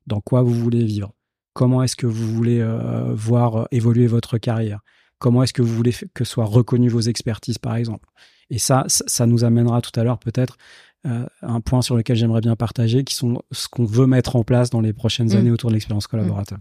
Dans 0.08 0.22
quoi 0.22 0.42
vous 0.42 0.54
voulez 0.54 0.84
vivre. 0.84 1.14
Comment 1.54 1.84
est-ce 1.84 1.96
que 1.96 2.08
vous 2.08 2.28
voulez 2.28 2.60
euh, 2.60 3.14
voir 3.14 3.56
euh, 3.56 3.66
évoluer 3.72 4.08
votre 4.08 4.38
carrière. 4.38 4.80
Comment 5.20 5.44
est-ce 5.44 5.54
que 5.54 5.62
vous 5.62 5.74
voulez 5.74 5.94
que 6.14 6.24
soient 6.24 6.46
reconnues 6.46 6.90
vos 6.90 7.02
expertises, 7.02 7.58
par 7.58 7.76
exemple. 7.76 8.10
Et 8.50 8.58
ça, 8.58 8.86
ça 8.88 9.26
nous 9.26 9.44
amènera 9.44 9.82
tout 9.82 9.98
à 10.00 10.04
l'heure 10.04 10.20
peut-être 10.20 10.58
euh, 11.06 11.26
un 11.42 11.60
point 11.60 11.82
sur 11.82 11.98
lequel 11.98 12.16
j'aimerais 12.16 12.40
bien 12.40 12.56
partager, 12.56 13.04
qui 13.04 13.14
sont 13.14 13.42
ce 13.52 13.68
qu'on 13.68 13.84
veut 13.84 14.08
mettre 14.08 14.38
en 14.38 14.44
place 14.44 14.70
dans 14.70 14.80
les 14.80 14.94
prochaines 14.94 15.34
mm. 15.34 15.38
années 15.38 15.52
autour 15.52 15.70
de 15.70 15.74
l'expérience 15.74 16.08
collaborateur. 16.08 16.60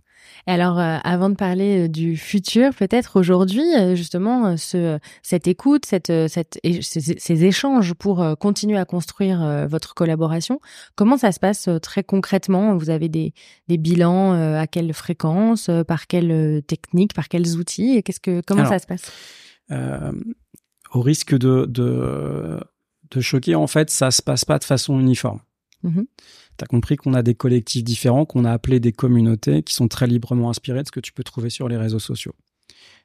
Et 0.48 0.50
alors, 0.50 0.80
euh, 0.80 0.98
avant 1.04 1.30
de 1.30 1.36
parler 1.36 1.84
euh, 1.84 1.88
du 1.88 2.16
futur, 2.16 2.74
peut-être 2.74 3.20
aujourd'hui, 3.20 3.62
justement, 3.94 4.56
ce, 4.56 4.98
cette 5.22 5.46
écoute, 5.46 5.86
cette, 5.86 6.12
cette, 6.26 6.58
ces, 6.64 7.00
ces, 7.18 7.44
échanges 7.44 7.94
pour 7.94 8.36
continuer 8.40 8.78
à 8.78 8.84
construire 8.84 9.68
votre 9.68 9.94
collaboration, 9.94 10.58
comment 10.96 11.16
ça 11.16 11.30
se 11.30 11.38
passe 11.38 11.68
très 11.80 12.02
concrètement? 12.02 12.76
Vous 12.76 12.90
avez 12.90 13.08
des, 13.08 13.34
des 13.68 13.78
bilans 13.78 14.32
à 14.32 14.66
quelle 14.66 14.92
fréquence, 14.92 15.70
par 15.86 16.08
quelle 16.08 16.62
technique, 16.66 17.14
par 17.14 17.28
quels 17.28 17.56
outils? 17.56 18.02
Qu'est-ce 18.02 18.20
que 18.20 18.42
comment 18.44 18.66
ça 18.66 18.80
se 18.80 18.86
passe? 18.86 19.12
Au 20.92 21.00
risque 21.00 21.38
de, 21.38 21.66
de 21.66 22.58
te 23.12 23.20
choquer, 23.20 23.54
en 23.54 23.66
fait, 23.66 23.90
ça 23.90 24.10
se 24.10 24.22
passe 24.22 24.44
pas 24.44 24.58
de 24.58 24.64
façon 24.64 24.98
uniforme. 24.98 25.40
Mm-hmm. 25.84 26.06
Tu 26.58 26.64
as 26.64 26.66
compris 26.66 26.96
qu'on 26.96 27.14
a 27.14 27.22
des 27.22 27.34
collectifs 27.34 27.84
différents, 27.84 28.24
qu'on 28.24 28.44
a 28.44 28.52
appelés 28.52 28.80
des 28.80 28.92
communautés, 28.92 29.62
qui 29.62 29.74
sont 29.74 29.88
très 29.88 30.06
librement 30.06 30.48
inspirés 30.48 30.82
de 30.82 30.86
ce 30.86 30.92
que 30.92 31.00
tu 31.00 31.12
peux 31.12 31.22
trouver 31.22 31.50
sur 31.50 31.68
les 31.68 31.76
réseaux 31.76 31.98
sociaux. 31.98 32.34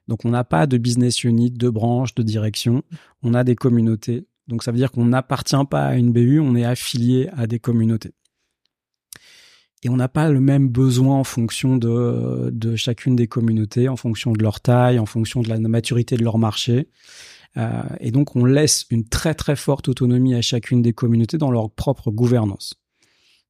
Donc 0.07 0.23
on 0.23 0.29
n'a 0.29 0.45
pas 0.45 0.65
de 0.67 0.77
business 0.77 1.23
unit, 1.23 1.51
de 1.51 1.69
branche, 1.69 2.15
de 2.15 2.23
direction, 2.23 2.83
on 3.21 3.33
a 3.33 3.43
des 3.43 3.55
communautés. 3.55 4.25
Donc 4.47 4.63
ça 4.63 4.71
veut 4.71 4.77
dire 4.77 4.91
qu'on 4.91 5.05
n'appartient 5.05 5.65
pas 5.69 5.85
à 5.85 5.95
une 5.95 6.13
BU, 6.13 6.39
on 6.39 6.55
est 6.55 6.63
affilié 6.63 7.29
à 7.35 7.45
des 7.45 7.59
communautés. 7.59 8.13
Et 9.83 9.89
on 9.89 9.97
n'a 9.97 10.07
pas 10.07 10.29
le 10.29 10.39
même 10.39 10.69
besoin 10.69 11.17
en 11.17 11.23
fonction 11.25 11.75
de, 11.75 12.49
de 12.51 12.75
chacune 12.77 13.15
des 13.15 13.27
communautés, 13.27 13.89
en 13.89 13.97
fonction 13.97 14.31
de 14.31 14.41
leur 14.41 14.61
taille, 14.61 14.99
en 14.99 15.05
fonction 15.05 15.41
de 15.41 15.49
la 15.49 15.59
maturité 15.59 16.15
de 16.15 16.23
leur 16.23 16.37
marché. 16.37 16.87
Euh, 17.57 17.83
et 17.99 18.11
donc, 18.11 18.35
on 18.35 18.45
laisse 18.45 18.85
une 18.89 19.07
très 19.07 19.33
très 19.33 19.55
forte 19.55 19.87
autonomie 19.87 20.35
à 20.35 20.41
chacune 20.41 20.81
des 20.81 20.93
communautés 20.93 21.37
dans 21.37 21.51
leur 21.51 21.71
propre 21.71 22.11
gouvernance. 22.11 22.75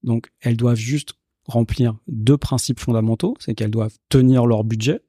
Donc, 0.04 0.32
elles 0.40 0.58
doivent 0.58 0.78
juste 0.78 1.14
remplir 1.46 1.98
deux 2.08 2.38
principes 2.38 2.80
fondamentaux, 2.80 3.36
c'est 3.40 3.56
qu'elles 3.56 3.72
doivent 3.72 3.98
tenir 4.10 4.46
leur 4.46 4.64
budget, 4.64 5.02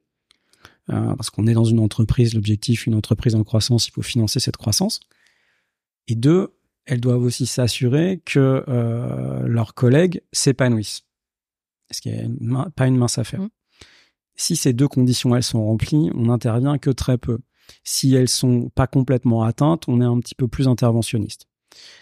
euh, 0.91 1.15
parce 1.17 1.31
qu'on 1.31 1.47
est 1.47 1.53
dans 1.53 1.65
une 1.65 1.81
entreprise, 1.81 2.35
l'objectif, 2.35 2.87
une 2.87 2.95
entreprise 2.95 3.35
en 3.35 3.45
croissance, 3.45 3.89
il 3.89 3.93
faut 3.93 4.03
financer 4.03 4.41
cette 4.41 4.57
croissance. 4.57 5.01
Et 6.07 6.15
deux, 6.15 6.55
elles 6.87 7.01
doivent 7.01 7.23
aussi 7.23 7.47
s'assurer 7.47 8.23
que 8.25 8.65
euh, 8.69 9.47
leurs 9.47 9.75
collègues 9.75 10.23
s'épanouissent. 10.33 11.03
Qu'il 12.01 12.37
n'y 12.41 12.55
a 12.57 12.71
pas 12.71 12.87
une 12.87 12.97
mince 12.97 13.19
affaire. 13.19 13.41
Mmh. 13.41 13.51
Si 14.37 14.57
ces 14.57 14.73
deux 14.73 14.89
conditions, 14.89 15.35
elles 15.35 15.43
sont 15.43 15.65
remplies, 15.65 16.11
on 16.15 16.27
n'intervient 16.27 16.79
que 16.79 16.91
très 16.91 17.19
peu. 17.19 17.39
Si 17.85 18.15
elles 18.15 18.29
sont 18.29 18.71
pas 18.75 18.87
complètement 18.87 19.43
atteintes, 19.43 19.85
on 19.89 20.01
est 20.01 20.05
un 20.05 20.19
petit 20.21 20.35
peu 20.35 20.49
plus 20.49 20.69
interventionniste. 20.69 21.47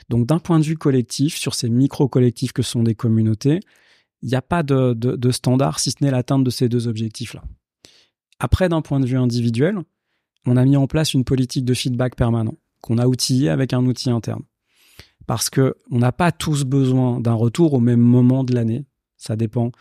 Donc 0.08 0.26
d'un 0.26 0.38
point 0.38 0.58
de 0.58 0.64
vue 0.64 0.76
collectif, 0.76 1.36
sur 1.36 1.54
ces 1.54 1.68
micro-collectifs 1.68 2.52
que 2.52 2.62
sont 2.62 2.82
des 2.82 2.94
communautés, 2.94 3.60
il 4.22 4.28
n'y 4.28 4.34
a 4.34 4.42
pas 4.42 4.62
de, 4.62 5.30
standard 5.30 5.78
si 5.78 5.90
ce 5.90 5.96
n'est 6.00 6.10
l'atteinte 6.10 6.44
de 6.44 6.50
ces 6.50 6.68
deux 6.68 6.88
objectifs-là. 6.88 7.42
Après, 8.38 8.68
d'un 8.68 8.82
point 8.82 9.00
de 9.00 9.06
vue 9.06 9.16
individuel, 9.16 9.78
on 10.46 10.56
a 10.56 10.64
mis 10.64 10.76
en 10.76 10.86
place 10.86 11.14
une 11.14 11.24
politique 11.24 11.64
de 11.64 11.74
feedback 11.74 12.16
permanent 12.16 12.54
qu'on 12.80 12.98
a 12.98 13.06
outillé 13.06 13.48
avec 13.48 13.72
un 13.72 13.84
outil 13.86 14.10
interne. 14.10 14.42
Parce 15.26 15.50
que 15.50 15.74
on 15.90 15.98
n'a 15.98 16.12
pas 16.12 16.30
tous 16.30 16.64
besoin 16.64 17.20
d'un 17.20 17.34
retour 17.34 17.74
au 17.74 17.80
même 17.80 18.00
moment 18.00 18.44
de 18.44 18.54
l'année. 18.54 18.84
Ça 19.16 19.34
dépend 19.34 19.72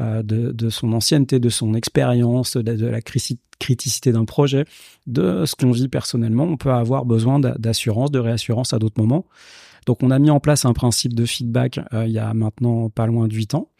euh, 0.00 0.22
de, 0.22 0.68
son 0.68 0.92
ancienneté, 0.92 1.38
de 1.38 1.48
son 1.48 1.74
expérience, 1.74 2.56
de, 2.56 2.86
la 2.86 3.00
criticité 3.00 4.12
d'un 4.12 4.26
projet, 4.26 4.66
de 5.06 5.44
ce 5.46 5.54
qu'on 5.54 5.70
vit 5.70 5.88
personnellement. 5.88 6.44
On 6.44 6.58
peut 6.58 6.70
avoir 6.70 7.06
besoin 7.06 7.40
d'assurance, 7.40 8.10
de 8.10 8.18
réassurance 8.18 8.74
à 8.74 8.78
d'autres 8.78 9.00
moments. 9.00 9.24
Donc 9.86 10.02
on 10.02 10.10
a 10.10 10.18
mis 10.18 10.30
en 10.30 10.40
place 10.40 10.64
un 10.64 10.74
principe 10.74 11.14
de 11.14 11.24
feedback 11.24 11.80
euh, 11.94 12.06
il 12.06 12.12
y 12.12 12.18
a 12.18 12.34
maintenant 12.34 12.90
pas 12.90 13.06
loin 13.06 13.28
de 13.28 13.34
8 13.34 13.54
ans, 13.54 13.70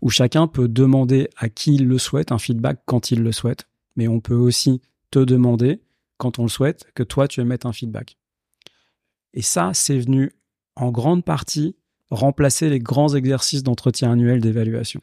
où 0.00 0.10
chacun 0.10 0.46
peut 0.46 0.68
demander 0.68 1.28
à 1.36 1.48
qui 1.48 1.74
il 1.74 1.86
le 1.86 1.98
souhaite 1.98 2.30
un 2.30 2.38
feedback 2.38 2.80
quand 2.84 3.10
il 3.10 3.22
le 3.22 3.32
souhaite. 3.32 3.66
Mais 3.96 4.06
on 4.06 4.20
peut 4.20 4.34
aussi 4.34 4.80
te 5.10 5.18
demander, 5.18 5.80
quand 6.18 6.38
on 6.38 6.42
le 6.42 6.48
souhaite, 6.48 6.84
que 6.94 7.02
toi 7.02 7.26
tu 7.26 7.40
émettes 7.40 7.66
un 7.66 7.72
feedback. 7.72 8.16
Et 9.32 9.42
ça, 9.42 9.72
c'est 9.74 9.98
venu 9.98 10.32
en 10.76 10.92
grande 10.92 11.24
partie 11.24 11.74
remplacer 12.10 12.68
les 12.68 12.78
grands 12.78 13.14
exercices 13.14 13.62
d'entretien 13.62 14.12
annuel 14.12 14.40
d'évaluation. 14.40 15.00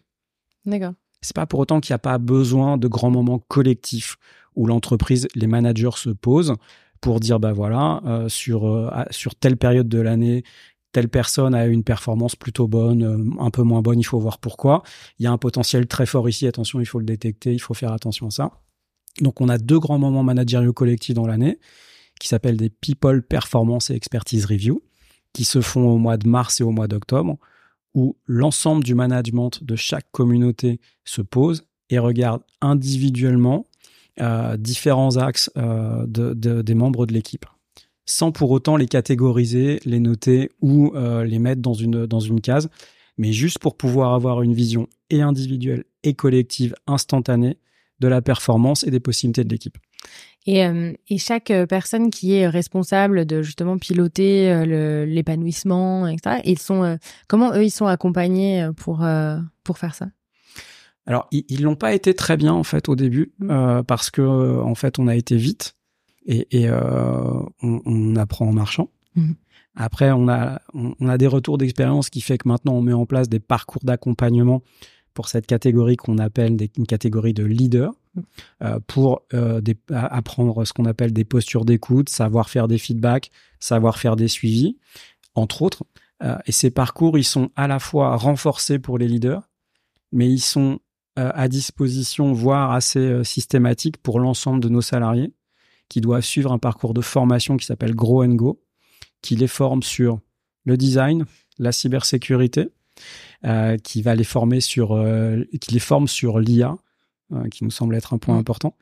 D'accord. 0.66 0.94
C'est 1.22 1.36
pas 1.36 1.46
pour 1.46 1.60
autant 1.60 1.80
qu'il 1.80 1.94
n'y 1.94 1.96
a 1.96 2.00
pas 2.00 2.18
besoin 2.18 2.78
de 2.78 2.88
grands 2.88 3.12
moments 3.12 3.40
collectifs 3.40 4.18
où 4.56 4.66
l'entreprise, 4.66 5.28
les 5.36 5.48
managers 5.48 5.96
se 5.96 6.10
posent 6.10 6.56
pour 7.00 7.20
dire 7.20 7.40
bah 7.40 7.54
voilà 7.54 8.02
euh, 8.06 8.30
sur 8.30 8.68
euh, 8.68 8.90
sur 9.10 9.36
telle 9.36 9.58
période 9.58 9.88
de 9.88 10.00
l'année 10.00 10.44
telle 10.92 11.10
personne 11.10 11.56
a 11.56 11.66
une 11.68 11.84
performance 11.84 12.36
plutôt 12.36 12.68
bonne, 12.68 13.04
euh, 13.04 13.42
un 13.42 13.50
peu 13.50 13.64
moins 13.64 13.82
bonne, 13.82 14.00
il 14.00 14.04
faut 14.04 14.20
voir 14.20 14.40
pourquoi. 14.40 14.84
Il 15.20 15.24
y 15.24 15.28
a 15.28 15.32
un 15.32 15.38
potentiel 15.38 15.88
très 15.88 16.06
fort 16.06 16.28
ici, 16.28 16.48
attention, 16.48 16.80
il 16.80 16.86
faut 16.86 17.00
le 17.00 17.06
détecter, 17.06 17.54
il 17.54 17.60
faut 17.60 17.74
faire 17.74 17.94
attention 17.94 18.28
à 18.28 18.32
ça. 18.32 18.52
Donc 19.20 19.42
on 19.42 19.50
a 19.50 19.58
deux 19.58 19.80
grands 19.80 20.00
moments 20.00 20.24
managériaux 20.24 20.74
collectifs 20.74 21.16
dans 21.16 21.28
l'année 21.28 21.60
qui 22.20 22.28
s'appellent 22.28 22.58
des 22.58 22.70
People 22.70 23.24
Performance 23.24 23.90
et 23.90 23.96
Expertise 23.96 24.46
Review 24.46 24.84
qui 25.34 25.46
se 25.46 25.62
font 25.62 25.90
au 25.90 25.98
mois 25.98 26.18
de 26.18 26.28
mars 26.28 26.60
et 26.62 26.64
au 26.64 26.72
mois 26.72 26.88
d'octobre 26.88 27.38
où 27.94 28.16
l'ensemble 28.26 28.84
du 28.84 28.96
management 28.96 29.64
de 29.64 29.76
chaque 29.76 30.10
communauté 30.12 30.80
se 31.04 31.22
pose 31.22 31.64
et 31.90 32.00
regarde 32.00 32.42
individuellement 32.62 33.66
euh, 34.20 34.58
différents 34.58 35.18
axes 35.18 35.50
euh, 35.58 36.06
des 36.08 36.76
membres 36.76 37.06
de 37.06 37.14
l'équipe, 37.14 37.46
sans 38.06 38.32
pour 38.32 38.52
autant 38.52 38.76
les 38.76 38.88
catégoriser, 38.88 39.80
les 39.86 40.00
noter 40.00 40.52
ou 40.62 40.92
euh, 40.96 41.24
les 41.24 41.40
mettre 41.40 41.62
dans 41.62 41.74
une, 41.74 42.06
dans 42.06 42.20
une 42.20 42.42
case, 42.42 42.70
mais 43.18 43.34
juste 43.34 43.60
pour 43.60 43.78
pouvoir 43.78 44.14
avoir 44.14 44.42
une 44.42 44.54
vision 44.54 44.88
et 45.10 45.22
individuelle 45.22 45.86
et 46.04 46.14
collective 46.14 46.76
instantanée 46.88 47.58
de 48.00 48.08
la 48.08 48.22
performance 48.22 48.84
et 48.84 48.92
des 48.92 49.00
possibilités 49.00 49.44
de 49.44 49.50
l'équipe. 49.50 49.78
Et, 50.48 50.66
euh, 50.66 50.94
et, 51.08 51.18
chaque 51.20 51.52
euh, 51.52 51.68
personne 51.68 52.10
qui 52.10 52.34
est 52.34 52.48
responsable 52.48 53.26
de 53.26 53.44
justement 53.44 53.78
piloter 53.78 54.52
euh, 54.52 55.06
l'épanouissement, 55.06 56.08
etc. 56.08 56.42
Ils 56.46 56.58
sont 56.58 56.98
comment 57.28 57.54
eux 57.54 57.64
ils 57.64 57.72
sont 57.72 57.86
accompagnés 57.86 58.70
pour 58.76 59.06
pour 59.64 59.78
faire 59.78 59.94
ça? 59.94 60.08
Alors 61.06 61.28
ils 61.32 61.62
l'ont 61.62 61.76
pas 61.76 61.94
été 61.94 62.14
très 62.14 62.38
bien 62.38 62.54
en 62.54 62.64
fait 62.64 62.90
au 62.90 62.96
début 62.96 63.34
parce 63.88 64.10
que 64.10 64.62
en 64.62 64.76
fait 64.76 65.00
on 65.00 65.08
a 65.08 65.16
été 65.16 65.36
vite 65.36 65.76
et, 66.26 66.48
et 66.52 66.72
on, 66.72 67.52
on, 67.86 68.16
apprend 68.16 68.48
en 68.48 68.54
marchant. 68.54 68.90
Mmh. 69.16 69.32
Après 69.76 70.12
on 70.12 70.28
a 70.28 70.62
on, 70.74 71.08
a 71.08 71.18
des 71.18 71.28
retours 71.28 71.58
d'expérience 71.58 72.10
qui 72.10 72.22
fait 72.22 72.38
que 72.38 72.48
maintenant 72.48 72.74
on 72.74 72.82
met 72.82 72.94
en 72.94 73.06
place 73.06 73.30
des 73.30 73.40
parcours 73.40 73.84
d'accompagnement 73.84 74.62
pour 75.14 75.28
cette 75.28 75.48
catégorie 75.48 75.98
qu'on 75.98 76.18
appelle 76.18 76.56
des, 76.56 76.72
une 76.78 76.88
catégorie 76.88 77.34
de 77.34 77.44
leader 77.44 77.94
euh, 78.62 78.80
pour 78.88 79.22
euh, 79.34 79.62
apprendre 79.90 80.66
ce 80.66 80.74
qu'on 80.74 80.84
appelle 80.84 81.14
des 81.14 81.24
postures 81.24 81.64
d'écoute, 81.64 82.10
savoir 82.10 82.50
faire 82.50 82.68
des 82.68 82.78
feedbacks, 82.78 83.32
savoir 83.60 83.98
faire 83.98 84.18
des 84.18 84.28
suivis, 84.28 84.78
entre 85.34 85.62
autres. 85.62 85.86
Euh, 86.22 86.38
et 86.46 86.52
ces 86.52 86.72
parcours, 86.72 87.18
ils 87.18 87.24
sont 87.24 87.52
à 87.56 87.68
la 87.68 87.80
fois 87.80 88.18
renforcés 88.18 88.80
pour 88.80 88.98
les 88.98 89.08
leaders, 89.08 89.50
mais 90.12 90.30
ils 90.30 90.42
sont 90.42 90.80
à 91.18 91.50
disposition, 91.50 92.32
voire 92.32 92.72
assez 92.72 93.22
systématiques 93.26 93.98
pour 93.98 94.20
l'ensemble 94.22 94.62
de 94.62 94.70
nos 94.70 94.82
salariés 94.82 95.34
qui 95.90 96.00
doivent 96.00 96.24
suivre 96.24 96.54
un 96.54 96.58
parcours 96.58 96.94
de 96.94 97.02
formation 97.02 97.58
qui 97.58 97.66
s'appelle 97.66 97.94
Grow 97.94 98.24
and 98.24 98.36
Go, 98.36 98.64
qui 99.22 99.36
les 99.36 99.50
forme 99.50 99.84
sur 99.84 100.22
le 100.64 100.78
design, 100.78 101.26
la 101.60 101.74
cybersécurité, 101.74 102.70
qui 103.84 104.02
va 104.02 104.16
les 104.16 104.24
former 104.24 104.62
sur, 104.62 105.06
qui 105.60 105.74
les 105.74 105.80
forme 105.80 106.08
sur 106.08 106.40
l'IA, 106.40 106.78
qui 107.52 107.64
nous 107.64 107.72
semble 107.72 107.96
être 107.96 108.14
un 108.14 108.18
point 108.18 108.36
mm. 108.36 108.40
important, 108.40 108.76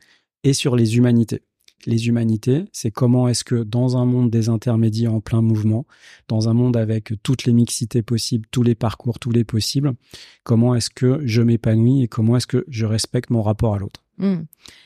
et 0.44 0.52
sur 0.52 0.76
les 0.76 0.96
humanités. 0.96 1.42
Les 1.86 2.08
humanités, 2.08 2.64
c'est 2.72 2.90
comment 2.90 3.26
est-ce 3.28 3.42
que 3.42 3.62
dans 3.62 3.96
un 3.96 4.04
monde 4.04 4.30
des 4.30 4.50
intermédiaires 4.50 5.14
en 5.14 5.20
plein 5.20 5.40
mouvement, 5.40 5.86
dans 6.28 6.48
un 6.48 6.52
monde 6.52 6.76
avec 6.76 7.14
toutes 7.22 7.44
les 7.44 7.54
mixités 7.54 8.02
possibles, 8.02 8.46
tous 8.50 8.62
les 8.62 8.74
parcours, 8.74 9.18
tous 9.18 9.30
les 9.30 9.44
possibles, 9.44 9.94
comment 10.44 10.74
est-ce 10.74 10.90
que 10.90 11.20
je 11.24 11.40
m'épanouis 11.40 12.02
et 12.02 12.08
comment 12.08 12.36
est-ce 12.36 12.46
que 12.46 12.66
je 12.68 12.84
respecte 12.84 13.30
mon 13.30 13.42
rapport 13.42 13.74
à 13.74 13.78
l'autre. 13.78 14.04
Mm. 14.18 14.42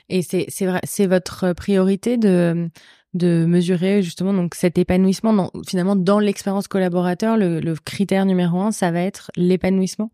Et 0.09 0.23
c'est 0.23 0.47
c'est 0.49 1.07
votre 1.07 1.53
priorité 1.53 2.17
de 2.17 2.71
de 3.15 3.45
mesurer 3.47 4.03
justement 4.03 4.35
donc 4.35 4.55
cet 4.55 4.77
épanouissement 4.77 5.33
dans, 5.33 5.51
finalement 5.67 5.95
dans 5.95 6.19
l'expérience 6.19 6.67
collaborateur 6.67 7.37
le, 7.37 7.61
le, 7.61 7.75
critère 7.77 8.27
numéro 8.27 8.61
un 8.61 8.73
ça 8.73 8.91
va 8.91 9.01
être 9.01 9.31
l'épanouissement? 9.37 10.11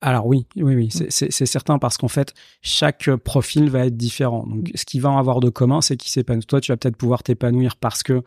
Alors 0.00 0.26
oui, 0.26 0.46
oui, 0.56 0.74
oui, 0.74 0.86
mm. 0.86 1.06
c'est 1.08 1.46
certain 1.46 1.78
parce 1.78 1.96
qu'en 1.96 2.08
fait, 2.08 2.32
chaque 2.62 3.10
profil 3.16 3.68
va 3.68 3.86
être 3.86 3.96
différent. 3.96 4.46
Donc, 4.46 4.68
mm. 4.68 4.76
ce 4.76 4.84
qui 4.84 5.00
va 5.00 5.10
en 5.10 5.18
avoir 5.18 5.40
de 5.40 5.50
commun, 5.50 5.80
c'est 5.80 5.96
qu'il 5.96 6.10
s'épanouit. 6.10 6.44
Toi, 6.46 6.60
tu 6.60 6.72
vas 6.72 6.76
peut-être 6.76 6.96
pouvoir 6.96 7.22
t'épanouir 7.22 7.76
parce 7.76 8.02
que 8.02 8.22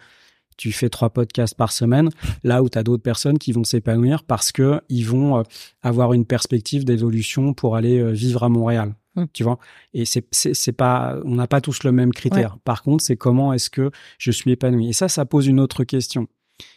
tu 0.58 0.72
fais 0.72 0.90
trois 0.90 1.10
podcasts 1.10 1.56
par 1.56 1.72
semaine, 1.72 2.10
là 2.44 2.62
où 2.62 2.70
tu 2.70 2.78
as 2.78 2.84
d'autres 2.84 3.04
personnes 3.04 3.40
qui 3.40 3.51
vont 3.51 3.63
s'épanouir 3.63 4.24
parce 4.24 4.51
que 4.51 4.82
ils 4.90 5.06
vont 5.06 5.40
euh, 5.40 5.44
avoir 5.82 6.13
une 6.13 6.25
perspective 6.25 6.84
d'évolution 6.84 7.54
pour 7.54 7.75
aller 7.75 8.00
euh, 8.00 8.12
vivre 8.12 8.44
à 8.44 8.50
Montréal. 8.50 8.94
Mm. 9.16 9.25
Tu 9.34 9.44
vois, 9.44 9.58
et 9.94 10.06
c'est 10.06 10.25
c'est 10.32 10.72
pas, 10.74 11.18
on 11.24 11.36
n'a 11.36 11.48
pas 11.48 11.62
tous 11.62 11.84
le 11.84 11.92
même 11.92 12.12
critère. 12.12 12.58
Par 12.66 12.84
contre, 12.84 13.04
c'est 13.04 13.18
comment 13.18 13.54
est-ce 13.54 13.70
que 13.70 13.92
je 14.18 14.32
suis 14.32 14.51
épanoui? 14.51 14.90
Et 14.90 14.94
ça, 14.94 15.08
ça 15.08 15.25
pose 15.25 15.48
une 15.48 15.60
autre 15.60 15.86
question. 15.86 16.28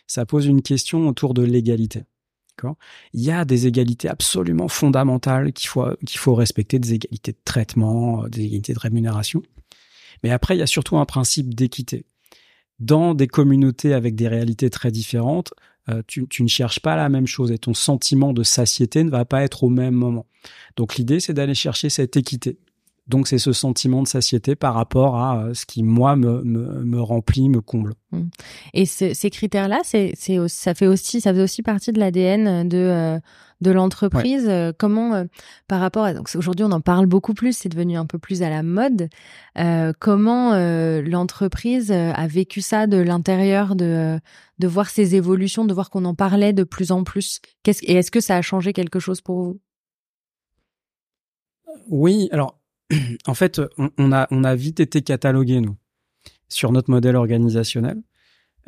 Ça 0.06 0.24
pose 0.24 0.46
une 0.46 0.62
question 0.62 1.08
autour 1.08 1.34
de 1.34 1.42
l'égalité. 1.42 2.04
Il 3.12 3.22
y 3.22 3.30
a 3.30 3.44
des 3.44 3.66
égalités 3.66 4.08
absolument 4.08 4.68
fondamentales 4.68 5.52
qu'il 5.52 5.68
faut, 5.68 6.34
respecter, 6.34 6.78
des 6.78 6.94
égalités 6.94 7.32
de 7.32 7.38
traitement, 7.44 8.24
euh, 8.24 8.28
des 8.28 8.42
égalités 8.42 8.74
de 8.74 8.78
rémunération. 8.78 9.42
Mais 10.22 10.30
après, 10.30 10.56
il 10.56 10.60
y 10.60 10.62
a 10.62 10.66
surtout 10.66 10.96
un 10.96 11.04
principe 11.04 11.54
d'équité. 11.54 12.06
Dans 12.80 13.14
des 13.14 13.28
communautés 13.28 13.94
avec 13.94 14.14
des 14.14 14.28
réalités 14.28 14.70
très 14.70 14.90
différentes, 14.90 15.54
euh, 15.88 16.02
tu, 16.06 16.26
ne 16.40 16.48
cherches 16.48 16.80
pas 16.80 16.96
la 16.96 17.08
même 17.08 17.26
chose 17.26 17.52
et 17.52 17.58
ton 17.58 17.74
sentiment 17.74 18.32
de 18.32 18.42
satiété 18.42 19.04
ne 19.04 19.10
va 19.10 19.24
pas 19.24 19.42
être 19.42 19.64
au 19.64 19.68
même 19.68 19.94
moment. 19.94 20.26
Donc 20.76 20.96
l'idée, 20.96 21.20
c'est 21.20 21.34
d'aller 21.34 21.54
chercher 21.54 21.90
cette 21.90 22.16
équité. 22.16 22.58
Donc 23.06 23.28
c'est 23.28 23.38
ce 23.38 23.52
sentiment 23.52 24.02
de 24.02 24.08
satiété 24.08 24.56
par 24.56 24.74
rapport 24.74 25.16
à 25.16 25.38
euh, 25.38 25.54
ce 25.54 25.66
qui 25.66 25.82
moi 25.82 26.16
me, 26.16 26.42
me, 26.42 26.84
me 26.84 27.00
remplit, 27.00 27.50
me 27.50 27.60
comble. 27.60 27.94
Mmh. 28.12 28.22
Et 28.72 28.86
ces 28.86 29.30
critères-là, 29.30 29.80
c'est, 29.84 30.14
ça 30.48 30.74
fait 30.74 30.86
aussi 30.86 31.20
ça 31.20 31.34
fait 31.34 31.42
aussi 31.42 31.62
partie 31.62 31.92
de 31.92 32.00
l'ADN 32.00 32.66
de 32.66 32.78
euh, 32.78 33.18
de 33.60 33.70
l'entreprise. 33.70 34.46
Euh, 34.48 34.72
comment 34.76 35.26
par 35.68 35.80
rapport 35.80 36.04
à 36.04 36.14
donc 36.14 36.30
aujourd'hui 36.34 36.64
on 36.64 36.72
en 36.72 36.80
parle 36.80 37.04
beaucoup 37.04 37.34
plus, 37.34 37.54
c'est 37.54 37.68
devenu 37.68 37.98
un 37.98 38.06
peu 38.06 38.18
plus 38.18 38.42
à 38.42 38.48
la 38.48 38.62
mode. 38.62 39.10
Euh, 39.58 39.92
comment 39.98 40.54
l'entreprise 41.02 41.92
a 41.92 42.26
vécu 42.26 42.62
ça 42.62 42.86
de 42.86 42.96
l'intérieur, 42.96 43.76
de 43.76 44.18
de 44.60 44.68
voir 44.68 44.88
ces 44.88 45.14
évolutions, 45.14 45.66
de 45.66 45.74
voir 45.74 45.90
qu'on 45.90 46.06
en 46.06 46.14
parlait 46.14 46.54
de 46.54 46.64
plus 46.64 46.90
en 46.90 47.04
plus? 47.04 47.40
Qu'est-ce 47.64 47.84
et 47.84 47.96
est-ce 47.96 48.10
que 48.10 48.20
ça 48.20 48.36
a 48.36 48.42
changé 48.42 48.72
quelque 48.72 48.98
chose 48.98 49.20
pour 49.20 49.42
vous? 49.42 49.60
Oui, 51.90 52.28
alors 52.32 52.58
en 53.26 53.34
fait, 53.34 53.60
on, 53.98 54.12
a, 54.12 54.26
on 54.30 54.44
a 54.44 54.54
vite 54.54 54.80
été 54.80 55.02
catalogués, 55.02 55.60
nous, 55.60 55.76
sur 56.48 56.72
notre 56.72 56.90
modèle 56.90 57.16
organisationnel. 57.16 58.02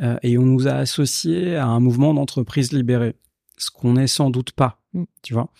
Euh, 0.00 0.18
et 0.22 0.36
on 0.36 0.42
nous 0.42 0.68
a 0.68 0.72
associés 0.72 1.56
à 1.56 1.66
un 1.66 1.80
mouvement 1.80 2.12
d'entreprise 2.12 2.72
libérée, 2.72 3.16
ce 3.56 3.70
qu'on 3.70 3.94
n'est 3.94 4.06
sans 4.06 4.30
doute 4.30 4.52
pas, 4.52 4.82
mm. 4.92 5.04
tu 5.22 5.34
vois. 5.34 5.50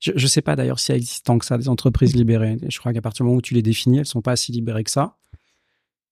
Je 0.00 0.12
ne 0.12 0.28
sais 0.28 0.42
pas 0.42 0.54
d'ailleurs 0.54 0.78
si 0.78 0.92
existe 0.92 1.26
tant 1.26 1.38
que 1.38 1.44
ça, 1.44 1.58
des 1.58 1.68
entreprises 1.68 2.14
libérées. 2.14 2.56
Je 2.68 2.78
crois 2.78 2.92
qu'à 2.92 3.00
partir 3.00 3.24
du 3.24 3.28
moment 3.28 3.38
où 3.38 3.42
tu 3.42 3.54
les 3.54 3.62
définis, 3.62 3.98
elles 3.98 4.06
sont 4.06 4.22
pas 4.22 4.36
si 4.36 4.52
libérées 4.52 4.84
que 4.84 4.92
ça. 4.92 5.16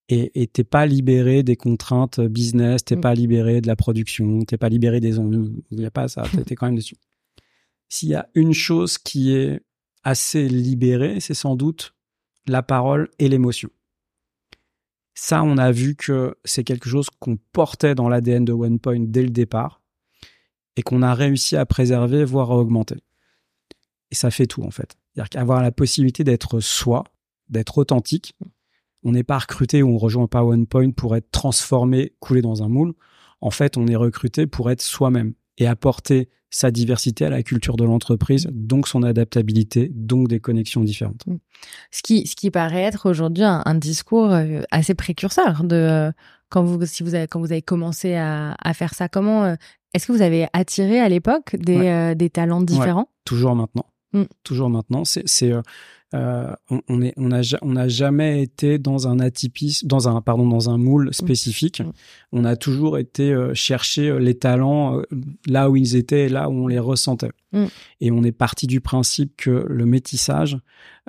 Et 0.09 0.47
t'es 0.47 0.65
pas 0.65 0.87
libéré 0.87 1.43
des 1.43 1.57
contraintes 1.57 2.21
business, 2.21 2.85
t'es 2.85 2.97
mm. 2.97 3.01
pas 3.01 3.15
libéré 3.15 3.61
de 3.61 3.67
la 3.67 3.77
production, 3.77 4.43
t'es 4.45 4.57
pas 4.57 4.69
libéré 4.69 5.01
des 5.01 5.19
ennuis. 5.19 5.65
Il 5.71 5.79
n'y 5.79 5.87
a 5.87 5.91
pas 5.91 6.09
ça, 6.09 6.25
t'es 6.47 6.55
quand 6.55 6.67
même 6.67 6.77
dessus. 6.77 6.97
S'il 7.89 8.09
y 8.09 8.15
a 8.15 8.29
une 8.35 8.53
chose 8.53 8.99
qui 8.99 9.33
est 9.35 9.61
assez 10.07 10.49
libérée, 10.49 11.19
c'est 11.19 11.35
sans 11.35 11.57
doute 11.57 11.93
la 12.47 12.63
parole 12.63 13.11
et 13.19 13.29
l'émotion. 13.29 13.69
Ça, 15.15 15.43
on 15.43 15.59
a 15.59 15.73
vu 15.73 15.97
que 15.97 16.37
c'est 16.45 16.63
quelque 16.63 16.89
chose 16.89 17.09
qu'on 17.19 17.39
portait 17.53 17.97
dans 17.97 18.09
l'ADN 18.09 18.45
de 18.45 18.53
OnePoint 18.53 19.01
dès 19.01 19.25
le 19.25 19.31
départ 19.31 19.83
et 20.77 20.83
qu'on 20.83 21.03
a 21.03 21.13
réussi 21.13 21.57
à 21.57 21.67
préserver, 21.67 22.25
voire 22.25 22.53
à 22.53 22.57
augmenter. 22.57 22.99
Et 24.13 24.15
ça 24.15 24.31
fait 24.31 24.47
tout, 24.47 24.63
en 24.63 24.71
fait. 24.71 24.97
C'est-à-dire 25.13 25.29
qu'avoir 25.29 25.61
la 25.61 25.73
possibilité 25.73 26.23
d'être 26.23 26.61
soi, 26.61 27.03
d'être 27.49 27.79
authentique, 27.79 28.37
on 29.03 29.11
n'est 29.11 29.25
pas 29.25 29.39
recruté 29.39 29.83
ou 29.83 29.89
on 29.89 29.99
rejoint 29.99 30.29
pas 30.29 30.45
OnePoint 30.45 30.93
pour 30.93 31.17
être 31.17 31.33
transformé, 31.33 32.13
coulé 32.21 32.43
dans 32.43 32.63
un 32.63 32.69
moule. 32.69 32.95
En 33.41 33.51
fait, 33.51 33.77
on 33.77 33.89
est 33.89 33.97
recruté 33.97 34.47
pour 34.47 34.71
être 34.71 34.83
soi-même 34.83 35.35
et 35.59 35.67
apporter 35.67 36.29
sa 36.51 36.71
diversité 36.71 37.25
à 37.25 37.31
la 37.31 37.43
culture 37.43 37.77
de 37.77 37.85
l'entreprise, 37.85 38.49
donc 38.51 38.89
son 38.89 39.03
adaptabilité, 39.03 39.91
donc 39.95 40.29
des 40.29 40.41
connexions 40.41 40.83
différentes. 40.83 41.27
Mm. 41.27 41.37
Ce 41.91 42.03
qui, 42.03 42.27
ce 42.27 42.37
qui 42.37 42.51
paraît 42.51 42.83
être 42.83 43.09
aujourd'hui 43.11 43.45
un, 43.45 43.75
discours 43.75 44.33
euh, 44.33 44.63
assez 44.71 44.95
précurseur 44.95 45.65
de 45.65 45.77
euh, 45.77 46.13
quand 46.49 46.65
vous, 46.65 46.87
si 46.87 47.03
vous 47.03 47.15
avez, 47.15 47.27
quand 47.27 47.41
vous 47.41 47.53
avez 47.53 47.63
commencé 47.63 48.15
à, 48.15 48.55
à 48.63 48.75
faire 48.75 48.95
ça. 48.95 49.09
Comment 49.09 49.45
euh, 49.45 49.55
est-ce 49.93 50.07
que 50.07 50.13
vous 50.13 50.23
avez 50.23 50.47
attiré 50.53 51.01
à 51.01 51.09
l'époque 51.09 51.57
des, 51.57 52.15
des 52.15 52.31
talents 52.31 52.63
différents? 52.63 53.09
Toujours 53.25 53.55
maintenant. 53.55 53.87
Mm. 54.13 54.25
Toujours 54.43 54.71
maintenant. 54.71 55.05
C'est 55.05 55.25
euh, 56.15 56.55
on, 56.71 56.81
on, 56.89 57.03
est, 57.03 57.13
on 57.17 57.33
a, 57.33 57.43
on 57.63 57.73
n'a 57.73 57.89
jamais 57.89 58.41
été 58.41 58.79
dans 58.79 59.09
un 59.09 59.19
atypisme, 59.19 59.89
dans 59.89 60.09
un, 60.09 60.21
pardon, 60.21 60.47
dans 60.47 60.71
un 60.71 60.79
moule 60.79 61.09
mmh. 61.09 61.13
spécifique. 61.13 61.81
Mmh. 61.81 61.93
On 62.33 62.45
a 62.45 62.55
toujours 62.55 62.97
été 62.97 63.33
euh, 63.33 63.55
chercher 63.55 64.11
euh, 64.11 64.19
les 64.19 64.35
talents 64.35 65.03
là 65.49 65.69
où 65.69 65.77
ils 65.77 65.97
étaient 65.97 66.27
et 66.27 66.29
là 66.29 66.49
où 66.49 66.53
on 66.53 66.67
les 66.69 66.79
ressentait. 66.79 67.31
Et 68.03 68.11
on 68.11 68.23
est 68.23 68.33
parti 68.33 68.67
du 68.67 68.83
principe 68.83 69.35
que 69.39 69.65
le 69.67 69.87
métissage 69.87 70.59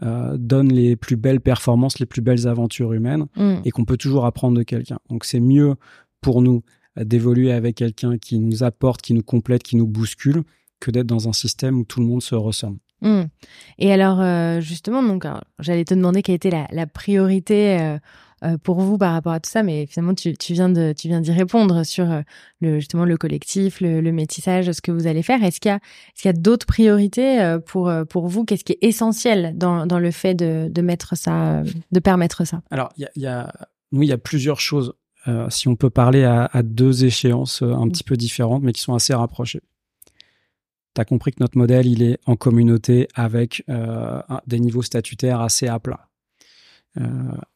donne 0.01 0.71
les 0.71 0.95
plus 0.95 1.17
belles 1.17 1.41
performances, 1.41 1.99
les 1.99 2.05
plus 2.05 2.21
belles 2.21 2.47
aventures 2.47 2.93
humaines 2.93 3.25
et 3.65 3.71
qu'on 3.71 3.83
peut 3.83 3.97
toujours 3.97 4.25
apprendre 4.25 4.57
de 4.57 4.63
quelqu'un. 4.63 4.99
Donc 5.09 5.25
c'est 5.25 5.41
mieux 5.41 5.75
pour 6.21 6.41
nous 6.41 6.63
d'évoluer 6.95 7.51
avec 7.51 7.75
quelqu'un 7.75 8.17
qui 8.17 8.39
nous 8.39 8.63
apporte, 8.63 9.01
qui 9.01 9.13
nous 9.13 9.23
complète, 9.23 9.61
qui 9.61 9.75
nous 9.75 9.87
bouscule, 9.87 10.43
que 10.79 10.89
d'être 10.89 11.07
dans 11.07 11.27
un 11.27 11.33
système 11.33 11.79
où 11.79 11.83
tout 11.83 11.99
le 11.99 12.05
monde 12.05 12.21
se 12.21 12.35
ressemble. 12.35 12.77
Hmm. 13.01 13.23
Et 13.77 13.93
alors, 13.93 14.19
euh, 14.21 14.59
justement, 14.59 15.03
donc, 15.03 15.25
j'allais 15.59 15.85
te 15.85 15.93
demander 15.93 16.21
quelle 16.23 16.35
était 16.35 16.65
la, 16.71 16.87
priorité 16.87 17.79
euh, 17.79 17.97
euh, 18.43 18.57
pour 18.57 18.79
vous 18.79 18.97
par 18.97 19.13
rapport 19.13 19.33
à 19.33 19.39
tout 19.39 19.49
ça, 19.49 19.61
mais 19.61 19.85
finalement, 19.85 20.15
tu, 20.15 20.33
viens 20.49 20.69
de, 20.69 20.93
tu 20.97 21.07
viens 21.07 21.21
d'y 21.21 21.31
répondre 21.31 21.83
sur 21.83 22.07
le, 22.59 22.79
justement 22.79 23.05
le 23.05 23.17
collectif, 23.17 23.81
le, 23.81 24.11
métissage, 24.11 24.71
ce 24.71 24.81
que 24.81 24.91
vous 24.91 25.05
allez 25.05 25.21
faire. 25.21 25.43
Est-ce 25.43 25.59
qu'il 25.59 25.69
y 25.69 25.73
a, 25.73 25.77
est-ce 25.77 26.23
qu'il 26.23 26.29
y 26.29 26.33
a 26.35 26.37
d'autres 26.37 26.65
priorités 26.65 27.57
pour 27.67 27.91
pour 28.09 28.27
vous? 28.27 28.45
Qu'est-ce 28.45 28.63
qui 28.63 28.73
est 28.73 28.83
essentiel 28.83 29.53
dans, 29.55 29.85
dans 29.85 29.99
le 29.99 30.11
fait 30.11 30.33
de, 30.33 30.67
de 30.69 30.81
mettre 30.81 31.15
ça, 31.15 31.61
de 31.91 31.99
permettre 31.99 32.45
ça? 32.45 32.61
Alors, 32.71 32.89
il 32.97 33.03
y 33.03 33.05
a, 33.05 33.09
y 33.15 33.27
a, 33.27 33.53
oui, 33.91 34.07
il 34.07 34.09
y 34.09 34.13
a 34.13 34.17
plusieurs 34.17 34.59
choses. 34.59 34.93
si 35.49 35.67
on 35.67 35.75
peut 35.75 35.91
parler 35.91 36.23
à, 36.23 36.49
à 36.51 36.63
deux 36.63 37.05
échéances 37.05 37.61
un 37.61 37.85
hmm. 37.85 37.91
petit 37.91 38.03
peu 38.03 38.17
différentes, 38.17 38.63
mais 38.63 38.73
qui 38.73 38.81
sont 38.81 38.95
assez 38.95 39.13
rapprochées 39.13 39.61
tu 40.97 41.01
as 41.01 41.05
compris 41.05 41.31
que 41.31 41.41
notre 41.41 41.59
modèle, 41.59 41.85
il 41.85 42.01
est 42.01 42.19
en 42.25 42.35
communauté 42.35 43.07
avec 43.13 43.63
euh, 43.69 44.19
des 44.47 44.59
niveaux 44.59 44.81
statutaires 44.81 45.41
assez 45.41 45.67
à 45.67 45.79
plat. 45.79 46.09
Euh, 46.99 47.03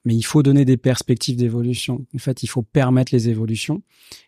mais 0.05 0.15
il 0.15 0.21
faut 0.21 0.43
donner 0.43 0.63
des 0.63 0.77
perspectives 0.77 1.37
d'évolution. 1.37 2.05
En 2.13 2.19
fait, 2.19 2.43
il 2.43 2.47
faut 2.47 2.61
permettre 2.61 3.11
les 3.15 3.29
évolutions. 3.29 3.81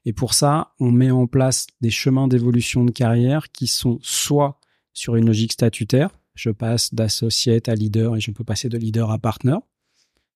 Et 0.06 0.13
pour 0.13 0.34
ça, 0.34 0.73
on 0.80 0.89
met 0.89 1.12
en 1.12 1.28
place 1.28 1.67
des 1.80 1.91
chemins 1.91 2.28
d'évolution 2.28 2.86
de 2.86 2.89
carrière 2.89 3.52
qui 3.52 3.67
sont 3.67 3.99
soit 4.02 4.60
sur 4.93 5.15
une 5.15 5.28
logique 5.28 5.54
statutaire, 5.54 6.10
je 6.34 6.49
passe 6.49 6.95
d'associate 6.95 7.69
à 7.69 7.76
leader 7.76 8.15
et 8.15 8.19
je 8.19 8.32
peux 8.32 8.43
passer 8.43 8.67
de 8.67 8.80
leader 8.80 9.12
à 9.12 9.19
partner. 9.19 9.58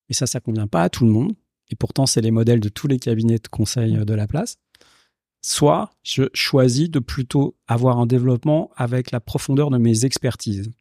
Mais 0.08 0.14
ça, 0.14 0.28
ça 0.28 0.40
convient 0.40 0.68
pas 0.68 0.84
à 0.84 0.90
tout 0.90 1.04
le 1.04 1.12
monde. 1.12 1.34
Et 1.72 1.76
pourtant, 1.76 2.06
c'est 2.06 2.22
les 2.22 2.32
modèles 2.32 2.60
de 2.60 2.70
tous 2.70 2.88
les 2.88 3.00
cabinets 3.00 3.40
de 3.40 3.48
conseil 3.48 3.94
de 3.94 4.14
la 4.14 4.28
place 4.28 4.58
soit 5.42 5.92
je 6.04 6.24
choisis 6.34 6.90
de 6.90 7.00
plutôt 7.00 7.56
avoir 7.68 8.00
un 8.00 8.06
développement 8.06 8.72
avec 8.76 9.12
la 9.12 9.20
profondeur 9.20 9.70
de 9.70 9.78
mes 9.78 10.06
expertises. 10.06 10.72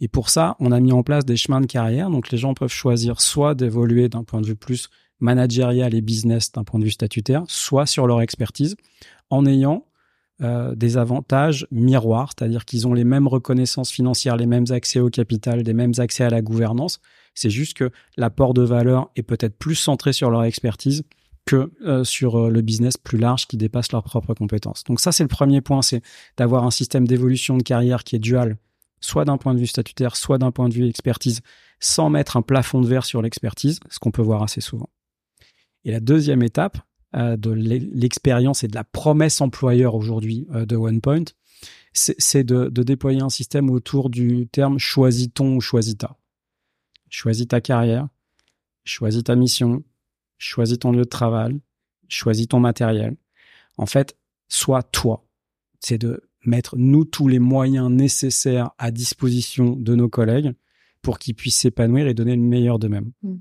Et 0.00 0.08
pour 0.08 0.28
ça, 0.28 0.56
on 0.60 0.72
a 0.72 0.80
mis 0.80 0.92
en 0.92 1.02
place 1.02 1.24
des 1.24 1.36
chemins 1.36 1.60
de 1.60 1.66
carrière. 1.66 2.10
Donc, 2.10 2.30
les 2.30 2.38
gens 2.38 2.54
peuvent 2.54 2.72
choisir 2.72 3.20
soit 3.20 3.54
d'évoluer 3.54 4.08
d'un 4.08 4.24
point 4.24 4.40
de 4.40 4.46
vue 4.46 4.56
plus 4.56 4.90
managérial 5.20 5.94
et 5.94 6.02
business 6.02 6.52
d'un 6.52 6.64
point 6.64 6.78
de 6.78 6.84
vue 6.84 6.90
statutaire, 6.90 7.44
soit 7.48 7.86
sur 7.86 8.06
leur 8.06 8.20
expertise, 8.20 8.76
en 9.30 9.46
ayant 9.46 9.86
euh, 10.42 10.74
des 10.74 10.98
avantages 10.98 11.66
miroirs, 11.70 12.32
c'est-à-dire 12.36 12.66
qu'ils 12.66 12.86
ont 12.86 12.92
les 12.92 13.04
mêmes 13.04 13.26
reconnaissances 13.26 13.90
financières, 13.90 14.36
les 14.36 14.44
mêmes 14.44 14.66
accès 14.68 15.00
au 15.00 15.08
capital, 15.08 15.60
les 15.60 15.72
mêmes 15.72 15.94
accès 15.96 16.24
à 16.24 16.30
la 16.30 16.42
gouvernance. 16.42 17.00
C'est 17.34 17.48
juste 17.48 17.74
que 17.74 17.90
l'apport 18.18 18.52
de 18.52 18.62
valeur 18.62 19.10
est 19.16 19.22
peut-être 19.22 19.56
plus 19.56 19.76
centré 19.76 20.12
sur 20.12 20.30
leur 20.30 20.44
expertise 20.44 21.04
que 21.46 21.72
euh, 21.82 22.04
sur 22.04 22.36
euh, 22.36 22.50
le 22.50 22.60
business 22.60 22.96
plus 22.96 23.18
large 23.18 23.46
qui 23.46 23.56
dépasse 23.56 23.92
leurs 23.92 24.02
propres 24.02 24.34
compétences. 24.34 24.84
Donc 24.84 25.00
ça, 25.00 25.12
c'est 25.12 25.22
le 25.22 25.28
premier 25.28 25.60
point, 25.60 25.80
c'est 25.80 26.02
d'avoir 26.36 26.64
un 26.64 26.70
système 26.70 27.06
d'évolution 27.06 27.56
de 27.56 27.62
carrière 27.62 28.04
qui 28.04 28.16
est 28.16 28.18
dual, 28.18 28.58
soit 29.00 29.24
d'un 29.24 29.38
point 29.38 29.54
de 29.54 29.60
vue 29.60 29.68
statutaire, 29.68 30.16
soit 30.16 30.38
d'un 30.38 30.50
point 30.50 30.68
de 30.68 30.74
vue 30.74 30.86
expertise, 30.86 31.40
sans 31.78 32.10
mettre 32.10 32.36
un 32.36 32.42
plafond 32.42 32.80
de 32.80 32.88
verre 32.88 33.04
sur 33.04 33.22
l'expertise, 33.22 33.78
ce 33.88 33.98
qu'on 34.00 34.10
peut 34.10 34.22
voir 34.22 34.42
assez 34.42 34.60
souvent. 34.60 34.90
Et 35.84 35.92
la 35.92 36.00
deuxième 36.00 36.42
étape 36.42 36.78
euh, 37.14 37.36
de 37.36 37.50
l'expérience 37.50 38.64
et 38.64 38.68
de 38.68 38.74
la 38.74 38.84
promesse 38.84 39.40
employeur 39.40 39.94
aujourd'hui 39.94 40.48
de 40.50 40.76
OnePoint, 40.76 41.24
c'est 41.92 42.44
de, 42.44 42.68
de, 42.68 42.82
déployer 42.82 43.22
un 43.22 43.30
système 43.30 43.70
autour 43.70 44.10
du 44.10 44.48
terme 44.48 44.78
choisis-ton 44.78 45.56
ou 45.56 45.60
choisis-ta? 45.62 46.18
Choisis 47.08 47.48
ta 47.48 47.62
carrière, 47.62 48.08
choisis 48.84 49.24
ta 49.24 49.34
mission, 49.34 49.82
choisis 50.38 50.78
ton 50.78 50.92
lieu 50.92 51.02
de 51.02 51.08
travail, 51.08 51.60
choisis 52.08 52.48
ton 52.48 52.60
matériel. 52.60 53.16
En 53.78 53.86
fait, 53.86 54.16
sois 54.48 54.82
toi. 54.82 55.26
C'est 55.80 55.98
de 55.98 56.22
mettre 56.44 56.76
nous 56.76 57.04
tous 57.04 57.28
les 57.28 57.38
moyens 57.38 57.90
nécessaires 57.90 58.70
à 58.78 58.90
disposition 58.90 59.76
de 59.76 59.94
nos 59.94 60.08
collègues 60.08 60.54
pour 61.02 61.18
qu'ils 61.18 61.34
puissent 61.34 61.58
s'épanouir 61.58 62.06
et 62.06 62.14
donner 62.14 62.36
le 62.36 62.42
meilleur 62.42 62.78
d'eux-mêmes. 62.78 63.12
Mmh. 63.22 63.36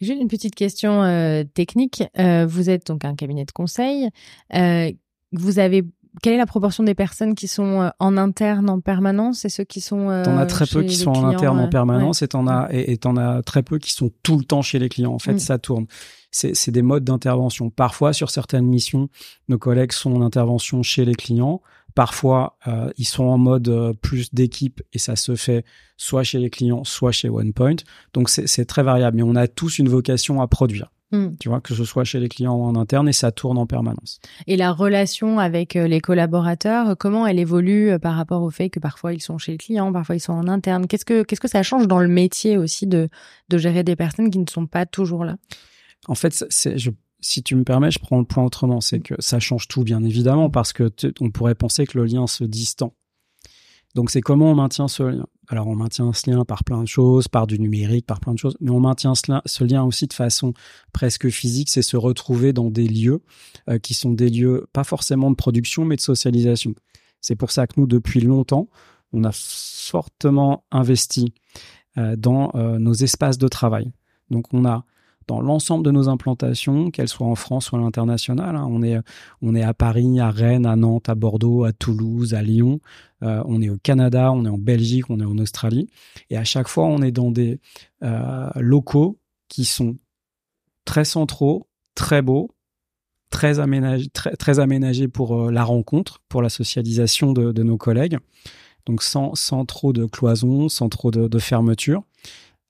J'ai 0.00 0.14
une 0.14 0.28
petite 0.28 0.54
question 0.54 1.02
euh, 1.02 1.42
technique. 1.42 2.04
Euh, 2.18 2.46
vous 2.46 2.70
êtes 2.70 2.86
donc 2.86 3.04
un 3.04 3.16
cabinet 3.16 3.44
de 3.44 3.50
conseil. 3.50 4.08
Euh, 4.54 4.92
vous 5.32 5.58
avez 5.58 5.84
quelle 6.22 6.34
est 6.34 6.38
la 6.38 6.46
proportion 6.46 6.84
des 6.84 6.94
personnes 6.94 7.34
qui 7.34 7.48
sont 7.48 7.90
en 7.98 8.16
interne 8.16 8.70
en 8.70 8.80
permanence 8.80 9.44
et 9.44 9.48
ceux 9.48 9.64
qui 9.64 9.80
sont 9.80 10.22
T'en 10.24 10.38
as 10.38 10.46
très 10.46 10.66
peu 10.66 10.82
qui 10.82 10.96
sont 10.96 11.10
en 11.10 11.28
interne 11.28 11.58
en 11.58 11.68
permanence 11.68 12.22
et 12.22 12.28
t'en 12.28 12.46
as 12.46 12.68
et 12.72 12.96
t'en 12.96 13.16
as 13.16 13.42
très 13.42 13.62
peu 13.62 13.78
qui 13.78 13.92
sont 13.92 14.10
tout 14.22 14.38
le 14.38 14.44
temps 14.44 14.62
chez 14.62 14.78
les 14.78 14.88
clients. 14.88 15.12
En 15.12 15.18
fait, 15.18 15.34
mmh. 15.34 15.38
ça 15.38 15.58
tourne. 15.58 15.86
C'est 16.30 16.70
des 16.70 16.82
modes 16.82 17.04
d'intervention. 17.04 17.70
Parfois, 17.70 18.12
sur 18.12 18.30
certaines 18.30 18.66
missions, 18.66 19.08
nos 19.48 19.58
collègues 19.58 19.92
sont 19.92 20.14
en 20.14 20.22
intervention 20.22 20.82
chez 20.82 21.04
les 21.04 21.14
clients. 21.14 21.62
Parfois, 21.94 22.58
euh, 22.68 22.90
ils 22.96 23.06
sont 23.06 23.24
en 23.24 23.38
mode 23.38 23.68
euh, 23.68 23.92
plus 23.92 24.32
d'équipe 24.32 24.82
et 24.92 24.98
ça 24.98 25.16
se 25.16 25.34
fait 25.34 25.64
soit 25.96 26.22
chez 26.22 26.38
les 26.38 26.50
clients, 26.50 26.84
soit 26.84 27.12
chez 27.12 27.28
OnePoint. 27.28 27.76
Donc 28.12 28.28
c'est 28.28 28.64
très 28.66 28.82
variable, 28.82 29.16
mais 29.16 29.22
on 29.22 29.34
a 29.34 29.48
tous 29.48 29.78
une 29.78 29.88
vocation 29.88 30.40
à 30.40 30.46
produire. 30.46 30.92
Hmm. 31.10 31.28
Tu 31.40 31.48
vois, 31.48 31.60
que 31.60 31.74
ce 31.74 31.84
soit 31.84 32.04
chez 32.04 32.20
les 32.20 32.28
clients 32.28 32.54
ou 32.54 32.64
en 32.64 32.76
interne, 32.76 33.08
et 33.08 33.12
ça 33.12 33.32
tourne 33.32 33.56
en 33.56 33.66
permanence. 33.66 34.20
Et 34.46 34.56
la 34.56 34.72
relation 34.72 35.38
avec 35.38 35.74
euh, 35.74 35.88
les 35.88 36.00
collaborateurs, 36.00 36.96
comment 36.98 37.26
elle 37.26 37.38
évolue 37.38 37.98
par 37.98 38.14
rapport 38.14 38.42
au 38.42 38.50
fait 38.50 38.68
que 38.68 38.78
parfois 38.78 39.14
ils 39.14 39.22
sont 39.22 39.38
chez 39.38 39.52
les 39.52 39.58
clients, 39.58 39.92
parfois 39.92 40.16
ils 40.16 40.20
sont 40.20 40.34
en 40.34 40.48
interne? 40.48 40.86
Qu'est-ce 40.86 41.06
que 41.06 41.22
qu'est-ce 41.22 41.40
que 41.40 41.48
ça 41.48 41.62
change 41.62 41.88
dans 41.88 42.00
le 42.00 42.08
métier 42.08 42.58
aussi 42.58 42.86
de 42.86 43.08
de 43.48 43.58
gérer 43.58 43.84
des 43.84 43.96
personnes 43.96 44.30
qui 44.30 44.38
ne 44.38 44.48
sont 44.48 44.66
pas 44.66 44.84
toujours 44.84 45.24
là? 45.24 45.36
En 46.06 46.14
fait, 46.14 46.44
c'est 46.50 46.78
je 46.78 46.90
si 47.20 47.42
tu 47.42 47.56
me 47.56 47.64
permets, 47.64 47.90
je 47.90 47.98
prends 47.98 48.18
le 48.18 48.24
point 48.24 48.44
autrement. 48.44 48.80
C'est 48.80 49.00
que 49.00 49.14
ça 49.18 49.40
change 49.40 49.68
tout, 49.68 49.82
bien 49.82 50.02
évidemment, 50.04 50.50
parce 50.50 50.72
que 50.72 50.90
on 51.20 51.30
pourrait 51.30 51.54
penser 51.54 51.86
que 51.86 51.98
le 51.98 52.04
lien 52.04 52.26
se 52.26 52.44
distend. 52.44 52.94
Donc, 53.94 54.10
c'est 54.10 54.20
comment 54.20 54.52
on 54.52 54.54
maintient 54.54 54.88
ce 54.88 55.02
lien. 55.02 55.26
Alors, 55.48 55.66
on 55.66 55.74
maintient 55.74 56.12
ce 56.12 56.30
lien 56.30 56.44
par 56.44 56.62
plein 56.62 56.82
de 56.82 56.88
choses, 56.88 57.26
par 57.26 57.46
du 57.46 57.58
numérique, 57.58 58.06
par 58.06 58.20
plein 58.20 58.34
de 58.34 58.38
choses, 58.38 58.56
mais 58.60 58.70
on 58.70 58.80
maintient 58.80 59.14
ce 59.14 59.64
lien, 59.64 59.82
aussi 59.82 60.06
de 60.06 60.12
façon 60.12 60.52
presque 60.92 61.28
physique, 61.30 61.70
c'est 61.70 61.82
se 61.82 61.96
retrouver 61.96 62.52
dans 62.52 62.70
des 62.70 62.86
lieux 62.86 63.22
euh, 63.68 63.78
qui 63.78 63.94
sont 63.94 64.12
des 64.12 64.28
lieux 64.28 64.66
pas 64.72 64.84
forcément 64.84 65.30
de 65.30 65.36
production, 65.36 65.84
mais 65.84 65.96
de 65.96 66.02
socialisation. 66.02 66.74
C'est 67.20 67.36
pour 67.36 67.50
ça 67.50 67.66
que 67.66 67.80
nous, 67.80 67.86
depuis 67.86 68.20
longtemps, 68.20 68.68
on 69.12 69.24
a 69.24 69.32
fortement 69.32 70.64
investi 70.70 71.32
euh, 71.96 72.14
dans 72.14 72.52
euh, 72.54 72.78
nos 72.78 72.92
espaces 72.92 73.38
de 73.38 73.48
travail. 73.48 73.90
Donc, 74.30 74.52
on 74.52 74.66
a 74.66 74.84
dans 75.28 75.40
l'ensemble 75.40 75.84
de 75.84 75.90
nos 75.90 76.08
implantations, 76.08 76.90
qu'elles 76.90 77.08
soient 77.08 77.26
en 77.26 77.34
France 77.34 77.70
ou 77.70 77.76
à 77.76 77.78
l'international. 77.78 78.56
Hein. 78.56 78.66
On, 78.68 78.82
est, 78.82 78.98
on 79.42 79.54
est 79.54 79.62
à 79.62 79.74
Paris, 79.74 80.18
à 80.18 80.30
Rennes, 80.30 80.66
à 80.66 80.74
Nantes, 80.74 81.08
à 81.08 81.14
Bordeaux, 81.14 81.64
à 81.64 81.72
Toulouse, 81.72 82.34
à 82.34 82.42
Lyon. 82.42 82.80
Euh, 83.22 83.42
on 83.46 83.60
est 83.60 83.68
au 83.68 83.76
Canada, 83.76 84.32
on 84.32 84.44
est 84.46 84.48
en 84.48 84.58
Belgique, 84.58 85.10
on 85.10 85.20
est 85.20 85.24
en 85.24 85.38
Australie. 85.38 85.88
Et 86.30 86.36
à 86.36 86.44
chaque 86.44 86.66
fois, 86.66 86.86
on 86.86 87.02
est 87.02 87.12
dans 87.12 87.30
des 87.30 87.60
euh, 88.02 88.48
locaux 88.56 89.18
qui 89.48 89.66
sont 89.66 89.98
très 90.86 91.04
centraux, 91.04 91.68
très 91.94 92.22
beaux, 92.22 92.50
très 93.28 93.60
aménagés, 93.60 94.08
très, 94.08 94.58
aménagés 94.58 95.08
pour 95.08 95.38
euh, 95.38 95.50
la 95.50 95.62
rencontre, 95.62 96.22
pour 96.30 96.40
la 96.40 96.48
socialisation 96.48 97.34
de, 97.34 97.62
nos 97.62 97.76
collègues. 97.76 98.18
Donc 98.86 99.02
sans, 99.02 99.34
sans 99.34 99.66
trop 99.66 99.92
de 99.92 100.06
cloisons, 100.06 100.70
sans 100.70 100.88
trop 100.88 101.10
de, 101.10 101.28
de 101.28 101.38
fermeture 101.38 102.02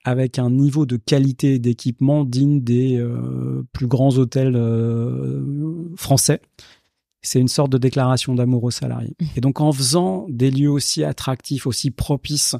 avec 0.03 0.39
un 0.39 0.49
niveau 0.49 0.85
de 0.85 0.97
qualité 0.97 1.59
d'équipement 1.59 2.23
digne 2.23 2.61
des 2.61 2.97
euh, 2.97 3.63
plus 3.73 3.87
grands 3.87 4.17
hôtels 4.17 4.55
euh, 4.55 5.93
français. 5.95 6.41
C'est 7.21 7.39
une 7.39 7.49
sorte 7.49 7.71
de 7.71 7.77
déclaration 7.77 8.33
d'amour 8.33 8.63
aux 8.63 8.71
salariés. 8.71 9.15
Mmh. 9.19 9.25
Et 9.35 9.41
donc 9.41 9.59
en 9.59 9.71
faisant 9.71 10.25
des 10.29 10.51
lieux 10.51 10.71
aussi 10.71 11.03
attractifs, 11.03 11.67
aussi 11.67 11.91
propices 11.91 12.55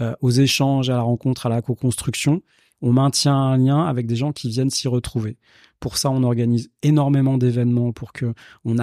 euh, 0.00 0.14
aux 0.20 0.30
échanges, 0.30 0.88
à 0.88 0.94
la 0.94 1.02
rencontre, 1.02 1.46
à 1.46 1.48
la 1.48 1.62
co-construction, 1.62 2.42
on 2.80 2.92
maintient 2.92 3.34
un 3.34 3.56
lien 3.56 3.84
avec 3.84 4.06
des 4.06 4.16
gens 4.16 4.32
qui 4.32 4.48
viennent 4.48 4.70
s'y 4.70 4.88
retrouver. 4.88 5.36
Pour 5.84 5.98
ça, 5.98 6.10
on 6.10 6.22
organise 6.22 6.70
énormément 6.82 7.36
d'événements 7.36 7.92
pour 7.92 8.14
que 8.14 8.32
on, 8.64 8.74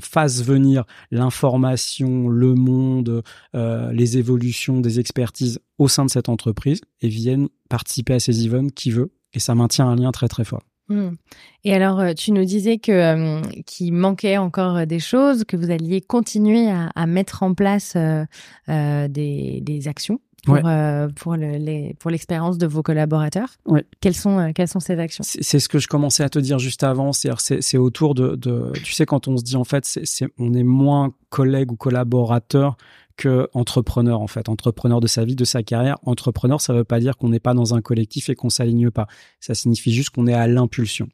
fasse 0.00 0.42
venir 0.42 0.84
l'information, 1.10 2.26
le 2.26 2.54
monde, 2.54 3.22
euh, 3.54 3.92
les 3.92 4.16
évolutions 4.16 4.80
des 4.80 4.98
expertises 4.98 5.60
au 5.76 5.88
sein 5.88 6.06
de 6.06 6.10
cette 6.10 6.30
entreprise 6.30 6.80
et 7.02 7.08
viennent 7.08 7.50
participer 7.68 8.14
à 8.14 8.18
ces 8.18 8.46
events 8.46 8.70
qui 8.74 8.90
veut. 8.90 9.12
Et 9.34 9.40
ça 9.40 9.54
maintient 9.54 9.88
un 9.88 9.96
lien 9.96 10.10
très 10.10 10.26
très 10.26 10.44
fort. 10.44 10.62
Mmh. 10.88 11.10
Et 11.64 11.74
alors, 11.74 12.00
euh, 12.00 12.14
tu 12.14 12.32
nous 12.32 12.46
disais 12.46 12.78
que 12.78 12.92
euh, 12.92 13.42
qu'il 13.66 13.92
manquait 13.92 14.38
encore 14.38 14.86
des 14.86 15.00
choses, 15.00 15.44
que 15.44 15.58
vous 15.58 15.70
alliez 15.70 16.00
continuer 16.00 16.70
à, 16.70 17.06
mettre 17.06 17.42
en 17.42 17.52
place 17.52 17.94
des, 18.66 19.82
actions 19.84 20.18
pour, 20.44 20.56
euh, 20.64 21.08
pour, 21.08 21.36
les, 21.36 21.94
pour 21.98 22.10
l'expérience 22.10 22.58
de 22.58 22.66
vos 22.66 22.82
collaborateurs. 22.82 23.48
Quelles, 24.00 24.14
sont, 24.14 24.38
euh, 24.38 24.52
quelles 24.54 24.68
sont 24.68 24.80
ces 24.80 24.98
actions? 24.98 25.24
C'est, 25.24 25.58
ce 25.58 25.68
que 25.68 25.78
je 25.78 25.88
commençais 25.88 26.22
à 26.22 26.28
te 26.28 26.38
dire 26.38 26.58
juste 26.58 26.82
avant. 26.84 27.12
C'est, 27.12 27.30
c'est, 27.38 27.78
autour 27.78 28.14
de, 28.14 28.36
de, 28.36 28.72
Tu 28.84 28.92
sais, 28.92 29.06
quand 29.06 29.28
on 29.28 29.36
se 29.36 29.42
dit 29.42 29.56
en 29.56 29.64
fait, 29.64 29.84
c'est, 29.84 30.26
on 30.38 30.54
est 30.54 30.62
moins 30.62 31.12
collègue 31.30 31.72
ou 31.72 31.76
collaborateur 31.76 32.76
que 33.16 33.48
entrepreneur 33.52 34.20
en 34.20 34.28
fait, 34.28 34.48
entrepreneur 34.48 35.00
de 35.00 35.08
sa 35.08 35.24
vie, 35.24 35.34
de 35.34 35.44
sa 35.44 35.62
carrière. 35.62 35.98
Entrepreneur, 36.04 36.60
ça 36.60 36.72
ne 36.72 36.78
veut 36.78 36.84
pas 36.84 37.00
dire 37.00 37.16
qu'on 37.16 37.28
n'est 37.28 37.40
pas 37.40 37.52
dans 37.52 37.74
un 37.74 37.82
collectif 37.82 38.28
et 38.28 38.36
qu'on 38.36 38.50
s'aligne 38.50 38.90
pas. 38.90 39.08
Ça 39.40 39.54
signifie 39.54 39.92
juste 39.92 40.10
qu'on 40.10 40.26
est 40.28 40.34
à 40.34 40.46
l'impulsion. 40.46 41.08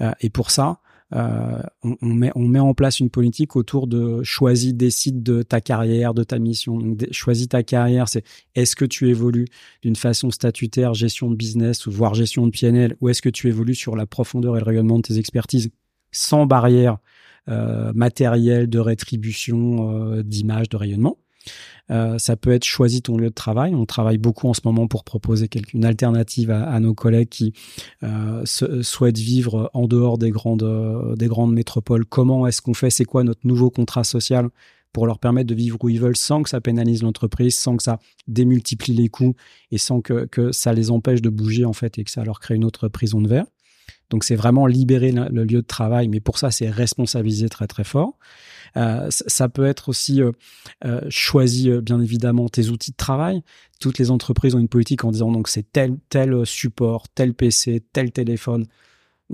Euh, 0.00 0.12
et 0.20 0.28
pour 0.28 0.50
ça, 0.50 0.80
euh, 1.12 1.62
on, 1.82 1.96
met, 2.02 2.32
on 2.34 2.48
met 2.48 2.58
en 2.58 2.74
place 2.74 2.98
une 2.98 3.10
politique 3.10 3.56
autour 3.56 3.86
de 3.86 4.22
choisis, 4.22 4.74
décide 4.74 5.22
de 5.22 5.42
ta 5.42 5.60
carrière, 5.60 6.14
de 6.14 6.24
ta 6.24 6.38
mission. 6.38 6.78
Donc, 6.78 7.04
choisis 7.12 7.48
ta 7.48 7.62
carrière, 7.62 8.08
c'est 8.08 8.24
est-ce 8.54 8.74
que 8.74 8.84
tu 8.84 9.08
évolues 9.08 9.46
d'une 9.82 9.96
façon 9.96 10.30
statutaire, 10.30 10.94
gestion 10.94 11.30
de 11.30 11.36
business, 11.36 11.86
voire 11.86 12.14
gestion 12.14 12.46
de 12.46 12.50
PNL, 12.50 12.96
ou 13.00 13.10
est-ce 13.10 13.22
que 13.22 13.28
tu 13.28 13.48
évolues 13.48 13.74
sur 13.74 13.96
la 13.96 14.06
profondeur 14.06 14.56
et 14.56 14.60
le 14.60 14.64
rayonnement 14.64 14.96
de 14.96 15.02
tes 15.02 15.18
expertises 15.18 15.70
sans 16.10 16.46
barrière 16.46 16.98
euh, 17.48 17.92
matérielle 17.94 18.68
de 18.68 18.78
rétribution, 18.78 19.90
euh, 19.90 20.22
d'image, 20.22 20.68
de 20.68 20.76
rayonnement? 20.76 21.18
Euh, 21.90 22.18
ça 22.18 22.36
peut 22.36 22.52
être 22.52 22.64
choisi 22.64 23.02
ton 23.02 23.16
lieu 23.16 23.28
de 23.28 23.34
travail. 23.34 23.74
On 23.74 23.86
travaille 23.86 24.18
beaucoup 24.18 24.48
en 24.48 24.54
ce 24.54 24.62
moment 24.64 24.86
pour 24.86 25.04
proposer 25.04 25.48
une 25.72 25.84
alternative 25.84 26.50
à, 26.50 26.80
nos 26.80 26.94
collègues 26.94 27.28
qui 27.28 27.52
euh, 28.02 28.44
souhaitent 28.44 29.18
vivre 29.18 29.70
en 29.74 29.86
dehors 29.86 30.18
des 30.18 30.30
grandes, 30.30 30.62
euh, 30.62 31.14
des 31.16 31.26
grandes 31.26 31.52
métropoles. 31.52 32.04
Comment 32.04 32.46
est-ce 32.46 32.62
qu'on 32.62 32.74
fait? 32.74 32.90
C'est 32.90 33.04
quoi 33.04 33.24
notre 33.24 33.46
nouveau 33.46 33.70
contrat 33.70 34.04
social 34.04 34.48
pour 34.92 35.06
leur 35.06 35.18
permettre 35.18 35.48
de 35.48 35.54
vivre 35.54 35.76
où 35.82 35.88
ils 35.88 36.00
veulent 36.00 36.16
sans 36.16 36.42
que 36.42 36.48
ça 36.48 36.60
pénalise 36.60 37.02
l'entreprise, 37.02 37.58
sans 37.58 37.76
que 37.76 37.82
ça 37.82 37.98
démultiplie 38.28 38.94
les 38.94 39.08
coûts 39.08 39.34
et 39.72 39.78
sans 39.78 40.00
que, 40.00 40.26
que 40.26 40.52
ça 40.52 40.72
les 40.72 40.90
empêche 40.92 41.20
de 41.20 41.30
bouger 41.30 41.64
en 41.64 41.72
fait 41.72 41.98
et 41.98 42.04
que 42.04 42.10
ça 42.10 42.24
leur 42.24 42.38
crée 42.38 42.54
une 42.54 42.64
autre 42.64 42.88
prison 42.88 43.20
de 43.20 43.28
verre? 43.28 43.46
Donc 44.14 44.22
c'est 44.22 44.36
vraiment 44.36 44.66
libérer 44.68 45.10
le, 45.10 45.42
lieu 45.42 45.60
de 45.60 45.66
travail, 45.66 46.06
mais 46.06 46.20
pour 46.20 46.38
ça 46.38 46.52
c'est 46.52 46.70
responsabiliser 46.70 47.48
très 47.48 47.66
très 47.66 47.82
fort. 47.82 48.16
Euh, 48.76 49.08
ça 49.10 49.48
peut 49.48 49.64
être 49.64 49.88
aussi 49.88 50.22
euh, 50.22 50.30
euh, 50.84 51.00
choisi 51.08 51.68
bien 51.80 52.00
évidemment 52.00 52.48
tes 52.48 52.68
outils 52.68 52.92
de 52.92 52.96
travail. 52.96 53.42
Toutes 53.80 53.98
les 53.98 54.12
entreprises 54.12 54.54
ont 54.54 54.60
une 54.60 54.68
politique 54.68 55.02
en 55.02 55.10
disant 55.10 55.32
donc 55.32 55.48
c'est 55.48 55.64
tel 55.72 55.96
tel 56.10 56.46
support, 56.46 57.08
tel 57.08 57.34
PC, 57.34 57.82
tel 57.92 58.12
téléphone. 58.12 58.66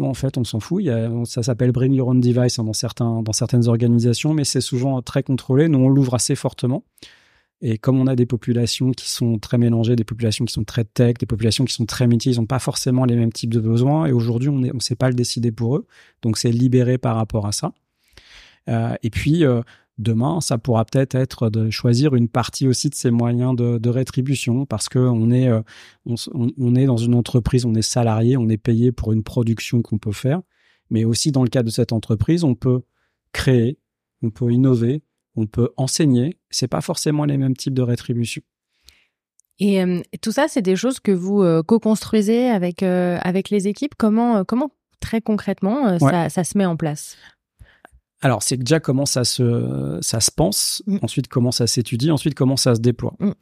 en 0.01 0.15
fait, 0.15 0.39
on 0.39 0.45
s'en 0.45 0.61
fout. 0.61 0.83
Ça 1.27 1.43
s'appelle 1.43 1.73
Bring 1.73 1.93
Your 1.93 2.09
Own 2.09 2.23
Device 2.23 2.57
dans, 2.57 2.73
certains, 2.73 3.21
dans 3.21 3.35
certaines 3.35 3.69
organisations, 3.69 4.33
mais 4.33 4.45
c'est 4.45 4.63
souvent 4.63 5.03
très 5.03 5.23
contrôlé. 5.23 5.69
Nous, 5.69 5.79
on 5.79 5.91
l'ouvre 5.91 6.15
assez 6.15 6.37
fortement. 6.37 6.85
Et 7.63 7.77
comme 7.77 7.99
on 8.01 8.07
a 8.07 8.17
des 8.17 8.27
populations 8.27 8.93
qui 8.93 9.11
sont 9.11 9.39
très 9.39 9.59
mélangées, 9.59 9.95
des 9.95 10.05
populations 10.05 10.45
qui 10.47 10.55
sont 10.55 10.65
très 10.65 10.85
tech, 10.85 11.15
des 11.19 11.27
populations 11.27 11.65
qui 11.65 11.75
sont 11.75 11.85
très 11.85 12.07
métiers, 12.07 12.33
ils 12.33 12.39
n'ont 12.39 12.47
pas 12.47 12.59
forcément 12.59 13.05
les 13.05 13.17
mêmes 13.17 13.33
types 13.33 13.53
de 13.53 13.61
besoins. 13.61 14.07
Et 14.07 14.13
aujourd'hui, 14.13 14.49
on 14.49 14.59
ne 14.59 14.81
sait 14.81 14.95
pas 14.95 15.09
le 15.09 15.15
décider 15.15 15.53
pour 15.53 15.77
eux. 15.77 15.87
Donc, 16.23 16.39
c'est 16.39 16.53
libéré 16.53 16.97
par 16.97 17.17
rapport 17.17 17.47
à 17.47 17.53
ça. 17.53 17.73
Euh, 18.69 18.95
et 19.03 19.11
puis, 19.11 19.45
euh, 19.45 19.61
demain, 19.99 20.41
ça 20.41 20.57
pourra 20.57 20.85
peut-être 20.87 21.15
être 21.15 21.51
de 21.51 21.71
choisir 21.71 22.15
une 22.15 22.29
partie 22.29 22.67
aussi 22.67 22.89
de 22.89 22.95
ces 22.95 23.11
moyens 23.11 23.55
de, 23.55 23.89
rétribution 23.89 24.65
parce 24.65 24.89
que 24.89 24.99
on 24.99 25.31
est, 25.31 25.49
euh, 25.49 25.61
on, 26.07 26.75
est 26.75 26.87
dans 26.87 26.97
une 26.97 27.15
entreprise, 27.15 27.67
on 27.67 27.75
est 27.75 27.83
salarié, 27.83 28.37
on 28.37 28.49
est 28.49 28.57
payé 28.57 28.93
pour 28.93 29.13
une 29.13 29.23
production 29.23 29.83
qu'on 29.83 29.99
peut 29.99 30.13
faire. 30.13 30.41
Mais 30.91 31.05
aussi, 31.05 31.31
dans 31.31 31.43
le 31.43 31.49
cas 31.49 31.63
de 31.63 31.71
cette 31.71 31.93
entreprise, 31.93 32.43
on 32.43 32.55
peut 32.55 32.83
créer, 33.33 33.79
on 34.23 34.31
peut 34.31 34.51
innover, 34.51 35.03
on 35.37 35.47
peut 35.47 35.71
enseigner. 35.77 36.39
C'est 36.51 36.69
pas 36.69 36.81
forcément 36.81 37.25
les 37.25 37.37
mêmes 37.37 37.57
types 37.57 37.75
de 37.75 37.83
rétribution. 37.83 38.43
Et 39.59 39.85
tout 40.23 40.33
ça, 40.33 40.47
c'est 40.49 40.63
des 40.63 40.75
choses 40.75 41.01
que 41.01 41.13
vous 41.13 41.45
co-construisez 41.65 42.49
avec 42.49 42.83
avec 42.83 43.51
les 43.51 43.69
équipes? 43.69 43.95
Comment 43.99 44.43
comment 44.45 44.71
très 45.01 45.21
concrètement 45.21 45.99
ça, 45.99 46.31
ça, 46.31 46.45
se 46.45 46.57
met 46.57 46.65
en 46.65 46.77
place? 46.77 47.19
Alors, 48.23 48.43
c'est 48.43 48.57
déjà 48.57 48.81
comment 48.81 49.07
ça 49.07 49.25
se, 49.25 49.99
ça 50.03 50.21
se 50.21 50.31
pense, 50.31 50.83
mm. 50.87 50.99
ensuite 51.03 51.29
comment 51.29 51.53
ça 51.53 51.67
s'étudie, 51.67 52.11
ensuite 52.11 52.35
comment 52.35 52.57
ça 52.57 52.75
se 52.75 52.81
déploie. 52.81 53.15
Mm. 53.19 53.33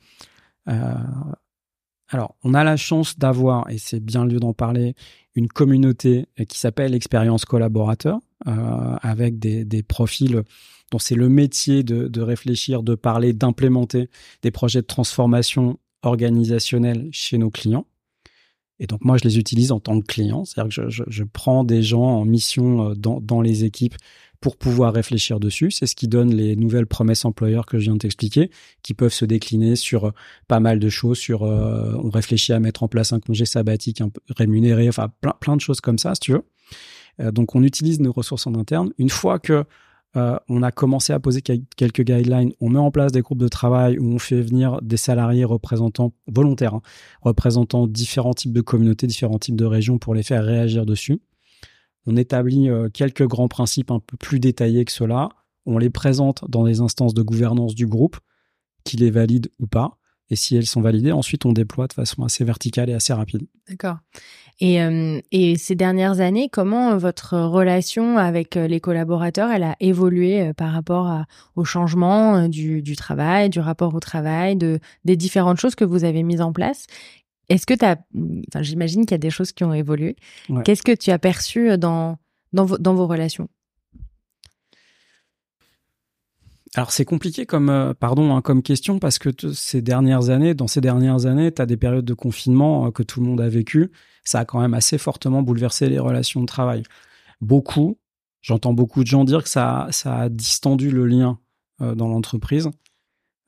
Euh, 2.08 2.16
Alors, 2.16 2.36
on 2.42 2.54
a 2.54 2.64
la 2.64 2.76
chance 2.76 3.18
d'avoir, 3.18 3.68
et 3.70 3.78
c'est 3.78 4.00
bien 4.00 4.24
le 4.24 4.32
lieu 4.32 4.40
d'en 4.40 4.54
parler, 4.54 4.94
une 5.34 5.48
communauté 5.48 6.26
qui 6.48 6.58
s'appelle 6.58 6.94
Expérience 6.94 7.44
Collaborateur, 7.44 8.18
euh, 8.46 8.96
avec 9.02 9.38
des, 9.38 9.82
profils 9.82 10.42
dont 10.90 10.98
c'est 10.98 11.14
le 11.14 11.28
métier 11.28 11.82
de, 11.82 12.20
réfléchir, 12.20 12.82
de 12.82 12.94
parler, 12.94 13.32
d'implémenter 13.32 14.08
des 14.42 14.50
projets 14.50 14.80
de 14.80 14.86
transformation 14.86 15.78
organisationnelle 16.02 17.08
chez 17.12 17.38
nos 17.38 17.50
clients. 17.50 17.86
Et 18.80 18.86
donc 18.86 19.04
moi, 19.04 19.16
je 19.16 19.24
les 19.24 19.38
utilise 19.38 19.72
en 19.72 19.80
tant 19.80 20.00
que 20.00 20.06
client, 20.06 20.44
c'est-à-dire 20.44 20.84
que 20.84 20.88
je, 20.88 21.24
prends 21.24 21.64
des 21.64 21.82
gens 21.82 22.04
en 22.04 22.24
mission 22.24 22.90
euh, 22.90 22.94
dans 22.94 23.40
les 23.40 23.64
équipes 23.64 23.96
pour 24.40 24.56
pouvoir 24.56 24.92
réfléchir 24.92 25.40
dessus. 25.40 25.70
C'est 25.70 25.86
ce 25.86 25.96
qui 25.96 26.08
donne 26.08 26.34
les 26.34 26.56
nouvelles 26.56 26.86
promesses 26.86 27.24
employeurs 27.24 27.66
que 27.66 27.78
je 27.78 27.84
viens 27.84 27.94
de 27.94 27.98
t'expliquer, 27.98 28.50
qui 28.82 28.94
peuvent 28.94 29.12
se 29.12 29.24
décliner 29.24 29.76
sur 29.76 30.06
euh, 30.06 30.10
pas 30.46 30.60
mal 30.60 30.78
de 30.78 30.88
choses, 30.88 31.18
sur 31.18 31.42
euh, 31.42 31.92
on 32.02 32.10
réfléchit 32.10 32.52
à 32.52 32.60
mettre 32.60 32.82
en 32.82 32.88
place 32.88 33.12
un 33.12 33.20
congé 33.20 33.44
sabbatique 33.44 34.02
rémunéré, 34.36 34.88
enfin 34.88 35.08
plein, 35.20 35.34
plein 35.40 35.56
de 35.56 35.60
choses 35.60 35.80
comme 35.80 35.98
ça, 35.98 36.14
si 36.14 36.20
tu 36.20 36.32
veux. 36.32 36.44
Euh, 37.20 37.32
donc 37.32 37.54
on 37.54 37.62
utilise 37.62 38.00
nos 38.00 38.12
ressources 38.12 38.46
en 38.46 38.54
interne. 38.54 38.92
Une 38.98 39.10
fois 39.10 39.38
que 39.38 39.64
euh, 40.16 40.38
on 40.48 40.62
a 40.62 40.72
commencé 40.72 41.12
à 41.12 41.20
poser 41.20 41.42
quelques 41.42 42.02
guidelines, 42.02 42.52
on 42.60 42.70
met 42.70 42.78
en 42.78 42.90
place 42.90 43.12
des 43.12 43.20
groupes 43.20 43.38
de 43.38 43.48
travail 43.48 43.98
où 43.98 44.10
on 44.10 44.18
fait 44.18 44.40
venir 44.40 44.80
des 44.80 44.96
salariés 44.96 45.44
représentants 45.44 46.12
volontaires, 46.26 46.74
hein, 46.74 46.82
représentant 47.20 47.86
différents 47.86 48.32
types 48.32 48.52
de 48.52 48.62
communautés, 48.62 49.06
différents 49.06 49.38
types 49.38 49.56
de 49.56 49.66
régions 49.66 49.98
pour 49.98 50.14
les 50.14 50.22
faire 50.22 50.44
réagir 50.44 50.86
dessus. 50.86 51.20
On 52.10 52.16
établit 52.16 52.70
euh, 52.70 52.88
quelques 52.88 53.26
grands 53.26 53.48
principes 53.48 53.90
un 53.90 54.00
peu 54.00 54.16
plus 54.16 54.40
détaillés 54.40 54.86
que 54.86 54.92
cela. 54.92 55.28
On 55.66 55.76
les 55.76 55.90
présente 55.90 56.42
dans 56.48 56.64
des 56.64 56.80
instances 56.80 57.12
de 57.12 57.20
gouvernance 57.20 57.74
du 57.74 57.86
groupe, 57.86 58.16
qui 58.82 58.96
les 58.96 59.10
valident 59.10 59.50
ou 59.60 59.66
pas. 59.66 59.98
Et 60.30 60.36
si 60.36 60.56
elles 60.56 60.66
sont 60.66 60.80
validées, 60.80 61.12
ensuite 61.12 61.44
on 61.44 61.52
déploie 61.52 61.86
de 61.86 61.92
façon 61.92 62.22
assez 62.22 62.44
verticale 62.44 62.88
et 62.88 62.94
assez 62.94 63.12
rapide. 63.12 63.46
D'accord. 63.68 63.98
Et, 64.60 64.82
euh, 64.82 65.20
ces 65.30 65.74
dernières 65.74 66.20
années, 66.20 66.48
comment 66.48 66.96
votre 66.96 67.38
relation 67.38 68.16
avec 68.16 68.56
euh, 68.56 68.66
les 68.66 68.80
collaborateurs, 68.80 69.50
elle 69.50 69.62
a 69.62 69.76
évolué 69.80 70.52
par 70.54 70.72
rapport 70.72 71.24
au 71.56 71.64
changement 71.64 72.48
du, 72.48 72.80
du, 72.80 72.96
travail, 72.96 73.50
du 73.50 73.60
rapport 73.60 73.94
au 73.94 74.00
travail, 74.00 74.56
de, 74.56 74.80
des 75.04 75.16
différentes 75.16 75.60
choses 75.60 75.74
que 75.74 75.84
vous 75.84 76.04
avez 76.04 76.22
mises 76.22 76.40
en 76.40 76.54
place? 76.54 76.86
Est-ce 77.48 77.66
que 77.66 77.74
tu 77.74 77.84
as, 77.84 77.98
enfin, 78.48 78.62
j'imagine 78.62 79.02
qu'il 79.02 79.12
y 79.12 79.14
a 79.14 79.18
des 79.18 79.30
choses 79.30 79.52
qui 79.52 79.64
ont 79.64 79.72
évolué. 79.72 80.16
Qu'est-ce 80.64 80.82
que 80.82 80.94
tu 80.94 81.10
as 81.10 81.18
perçu 81.18 81.70
euh, 81.70 81.76
dans, 81.76 82.18
dans, 82.52 82.66
vos, 82.66 82.78
dans 82.78 82.94
vos 82.94 83.06
relations? 83.06 83.48
Alors 86.74 86.92
c'est 86.92 87.06
compliqué 87.06 87.46
comme 87.46 87.70
euh, 87.70 87.94
pardon 87.94 88.36
hein, 88.36 88.42
comme 88.42 88.62
question 88.62 88.98
parce 88.98 89.18
que 89.18 89.30
ces 89.54 89.80
dernières 89.80 90.28
années, 90.28 90.52
dans 90.52 90.66
ces 90.66 90.82
dernières 90.82 91.24
années, 91.24 91.50
tu 91.50 91.62
as 91.62 91.66
des 91.66 91.78
périodes 91.78 92.04
de 92.04 92.14
confinement 92.14 92.86
euh, 92.86 92.90
que 92.90 93.02
tout 93.02 93.20
le 93.20 93.26
monde 93.26 93.40
a 93.40 93.48
vécu. 93.48 93.90
Ça 94.24 94.40
a 94.40 94.44
quand 94.44 94.60
même 94.60 94.74
assez 94.74 94.98
fortement 94.98 95.40
bouleversé 95.40 95.88
les 95.88 95.98
relations 95.98 96.42
de 96.42 96.46
travail. 96.46 96.82
Beaucoup, 97.40 97.98
j'entends 98.42 98.74
beaucoup 98.74 99.02
de 99.02 99.08
gens 99.08 99.24
dire 99.24 99.42
que 99.42 99.48
ça, 99.48 99.88
ça 99.90 100.18
a 100.18 100.28
distendu 100.28 100.90
le 100.90 101.06
lien 101.06 101.38
dans 101.80 102.08
l'entreprise. 102.08 102.68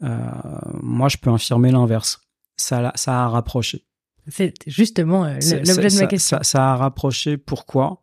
moi, 0.01 1.09
je 1.09 1.17
peux 1.19 1.31
affirmer 1.31 1.73
l'inverse. 1.73 2.23
Ça, 2.57 2.93
ça 2.95 3.25
a 3.25 3.29
rapproché. 3.29 3.85
C'est 4.29 4.55
justement 4.67 5.25
euh, 5.25 5.35
l'objet 5.35 5.89
de 5.89 6.01
ma 6.01 6.07
question. 6.07 6.39
Ça, 6.43 6.73
a 6.73 6.77
rapproché. 6.77 7.37
Pourquoi? 7.37 8.03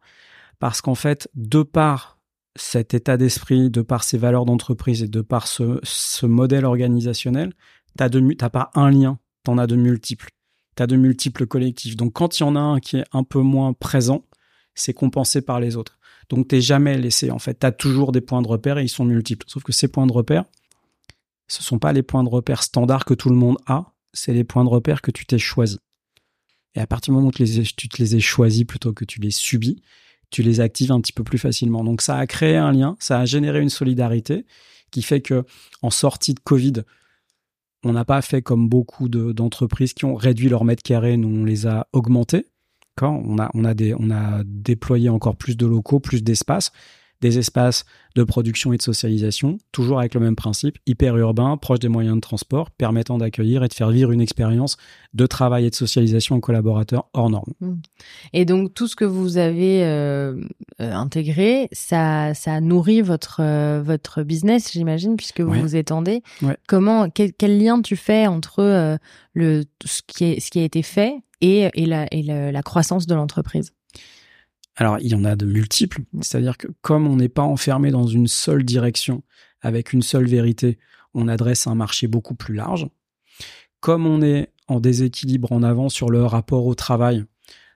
Parce 0.60 0.82
qu'en 0.82 0.96
fait, 0.96 1.30
de 1.36 1.64
par 1.64 2.18
cet 2.56 2.94
état 2.94 3.18
d'esprit, 3.18 3.70
de 3.70 3.82
par 3.82 4.04
ces 4.04 4.18
valeurs 4.18 4.46
d'entreprise 4.46 5.04
et 5.04 5.08
de 5.08 5.22
par 5.22 5.48
ce, 5.48 6.26
modèle 6.26 6.66
organisationnel, 6.66 7.54
tu 7.98 8.36
n'as 8.42 8.50
pas 8.50 8.72
un 8.74 8.90
lien, 8.90 9.20
tu 9.46 9.52
en 9.52 9.58
as 9.58 9.68
de 9.68 9.76
multiples. 9.76 10.30
Tu 10.76 10.84
as 10.84 10.88
de 10.88 10.96
multiples 10.96 11.46
collectifs. 11.46 11.96
Donc 11.96 12.14
quand 12.14 12.40
il 12.40 12.44
y 12.44 12.46
en 12.46 12.56
a 12.56 12.60
un 12.60 12.80
qui 12.80 12.98
est 12.98 13.06
un 13.12 13.24
peu 13.24 13.40
moins 13.40 13.74
présent, 13.74 14.26
c'est 14.76 14.94
compensé 14.94 15.42
par 15.42 15.60
les 15.60 15.76
autres. 15.76 15.98
Donc 16.30 16.48
t'es 16.48 16.62
jamais 16.62 16.98
laissé 16.98 17.32
en 17.32 17.40
fait. 17.40 17.60
Tu 17.60 17.66
as 17.66 17.72
toujours 17.72 18.12
des 18.12 18.22
points 18.22 18.42
de 18.42 18.48
repère 18.48 18.78
et 18.78 18.84
ils 18.84 18.90
sont 18.90 19.06
multiples. 19.06 19.46
Sauf 19.48 19.64
que 19.64 19.72
ces 19.72 19.88
points 19.88 20.08
de 20.08 20.14
repère, 20.14 20.46
ce 21.48 21.64
sont 21.64 21.80
pas 21.80 21.94
les 21.94 22.04
points 22.04 22.24
de 22.24 22.30
repère 22.30 22.64
standards 22.64 23.06
que 23.06 23.14
tout 23.14 23.30
le 23.30 23.36
monde 23.36 23.58
a. 23.66 23.94
C'est 24.14 24.34
les 24.34 24.44
points 24.44 24.64
de 24.64 24.70
repère 24.70 25.02
que 25.02 25.12
tu 25.12 25.26
t'es 25.26 25.38
choisi. 25.38 25.80
Et 26.78 26.80
à 26.80 26.86
partir 26.86 27.12
du 27.12 27.16
moment 27.16 27.30
où 27.30 27.32
tu, 27.32 27.44
les, 27.44 27.63
te 27.63 27.98
les 27.98 28.16
as 28.16 28.20
choisis 28.20 28.63
plutôt 28.63 28.94
que 28.94 29.04
tu 29.04 29.20
les 29.20 29.32
subis, 29.32 29.82
tu 30.30 30.44
les 30.44 30.60
actives 30.60 30.92
un 30.92 31.02
petit 31.02 31.12
peu 31.12 31.24
plus 31.24 31.40
facilement. 31.40 31.84
Donc 31.84 32.04
ça 32.04 32.18
a 32.18 32.28
créé 32.28 32.56
un 32.56 32.72
lien, 32.72 32.96
ça 33.00 33.20
a 33.20 33.26
généré 33.26 33.62
une 33.62 33.70
solidarité 33.70 34.46
qui 34.92 35.02
fait 35.02 35.22
que 35.22 35.44
en 35.82 35.90
sortie 35.90 36.36
de 36.36 36.40
Covid, 36.40 36.84
on 37.84 37.94
n'a 37.94 38.06
pas 38.06 38.22
fait 38.22 38.44
comme 38.44 38.70
beaucoup 38.70 39.10
d'entreprises 39.10 39.94
qui 39.94 40.06
ont 40.06 40.13
réduit 40.13 40.50
leur 40.50 40.66
mètre 40.66 40.84
carré, 40.84 41.18
nous 41.18 41.42
on 41.42 41.46
les 41.46 41.66
a 41.66 41.88
augmentés. 41.94 42.46
On 43.02 43.40
a, 43.40 43.50
on, 43.54 43.63
a 43.66 43.74
on 44.00 44.12
a 44.12 44.44
déployé 44.44 45.10
encore 45.10 45.36
plus 45.36 45.58
de 45.58 45.66
locaux, 45.66 46.00
plus 46.00 46.24
d'espace 46.24 46.72
des 47.22 47.38
espaces 47.38 47.86
de 48.16 48.24
production 48.24 48.74
et 48.74 48.78
de 48.78 48.82
socialisation, 48.82 49.58
toujours 49.72 50.00
avec 50.00 50.14
le 50.14 50.20
même 50.20 50.36
principe, 50.36 50.78
hyper 50.88 51.16
urbain, 51.18 51.56
proche 51.58 51.80
des 51.80 51.88
moyens 51.88 52.16
de 52.16 52.22
transport, 52.22 52.72
permettant 52.72 53.18
d'accueillir 53.18 53.64
et 53.64 53.68
de 53.68 53.74
faire 53.74 53.90
vivre 53.90 54.12
une 54.12 54.22
expérience 54.22 54.78
de 55.14 55.26
travail 55.26 55.66
et 55.66 55.70
de 55.70 55.76
socialisation 55.76 56.36
aux 56.36 56.40
collaborateurs 56.40 57.10
hors 57.14 57.30
normes. 57.30 57.54
Mmh. 57.62 57.74
Et 58.34 58.46
donc 58.46 58.74
tout 58.74 58.88
ce 58.88 58.96
que 58.96 59.06
vous 59.06 59.38
avez 59.38 59.84
euh, 59.84 60.42
euh, 60.82 60.94
intégré, 60.94 61.70
ça, 61.72 62.34
ça 62.34 62.60
nourrit 62.60 63.02
votre 63.02 63.42
euh, 63.42 63.82
votre 63.84 64.24
business, 64.24 64.72
j'imagine, 64.72 65.16
puisque 65.16 65.42
vous 65.42 65.54
vous 65.54 65.76
étendez. 65.76 66.22
Comment, 66.68 67.10
quel, 67.10 67.58
lien 67.60 67.82
tu 67.82 67.96
fais 67.96 68.28
entre 68.28 68.98
le 69.34 69.64
ce 69.86 70.02
qui 70.06 70.26
est, 70.26 70.40
ce 70.40 70.52
qui 70.52 70.60
a 70.60 70.64
été 70.64 70.82
fait 70.82 71.16
et, 71.42 71.70
et, 71.74 71.86
la, 71.86 72.08
et 72.12 72.24
la 72.24 72.62
croissance 72.64 73.06
de 73.08 73.16
l'entreprise? 73.16 73.72
Alors, 74.78 75.00
il 75.00 75.08
y 75.08 75.16
en 75.16 75.26
a 75.26 75.36
de 75.36 75.46
multiples. 75.46 76.04
C'est-à-dire 76.22 76.58
que 76.58 76.68
comme 76.82 77.08
on 77.08 77.16
n'est 77.16 77.30
pas 77.30 77.42
enfermé 77.42 77.90
dans 77.90 78.06
une 78.06 78.28
seule 78.28 78.63
direction, 78.63 79.24
avec 79.62 79.92
une 79.92 80.04
seule 80.04 80.28
vérité, 80.28 80.78
on 81.16 81.28
adresse 81.28 81.66
un 81.66 81.74
marché 81.74 82.08
beaucoup 82.08 82.36
plus 82.36 82.54
large. 82.54 82.88
Comme 83.80 84.06
on 84.06 84.22
est 84.22 84.54
en 84.68 84.80
déséquilibre 84.80 85.52
en 85.52 85.63
avant 85.63 85.90
sur 85.90 86.10
le 86.12 86.24
rapport 86.24 86.68
au 86.68 86.76
travail, 86.76 87.26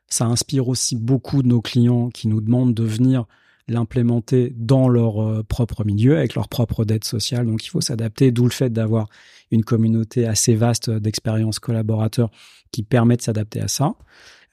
ça 0.08 0.26
inspire 0.26 0.68
aussi 0.68 0.96
beaucoup 0.96 1.42
de 1.42 1.48
nos 1.48 1.62
clients 1.62 2.10
qui 2.10 2.28
nous 2.28 2.40
demandent 2.40 2.76
de 2.76 2.84
venir 2.84 3.26
l'implémenter 3.68 4.54
dans 4.56 4.88
leur 4.88 5.24
euh, 5.24 5.44
propre 5.44 5.84
milieu, 5.86 6.18
avec 6.18 6.36
leur 6.36 6.50
propre 6.50 6.86
dette 6.86 7.06
sociale. 7.06 7.48
Donc 7.48 7.66
il 7.66 7.70
faut 7.70 7.82
s'adapter, 7.82 8.32
d'où 8.32 8.44
le 8.44 8.52
fait 8.52 8.70
d'avoir 8.70 9.08
une 9.50 9.64
communauté 9.64 10.28
assez 10.28 10.56
vaste 10.56 10.90
d'expériences 10.90 11.60
collaborateurs 11.60 12.30
qui 12.72 12.84
permet 12.84 13.18
de 13.18 13.22
s'adapter 13.22 13.62
à 13.62 13.68
ça. 13.68 13.96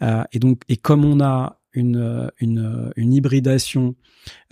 Euh, 0.02 0.22
et 0.32 0.38
donc, 0.38 0.62
et 0.68 0.76
comme 0.76 1.04
on 1.04 1.20
a 1.20 1.57
une, 1.72 2.30
une, 2.38 3.12
hybridation 3.12 3.94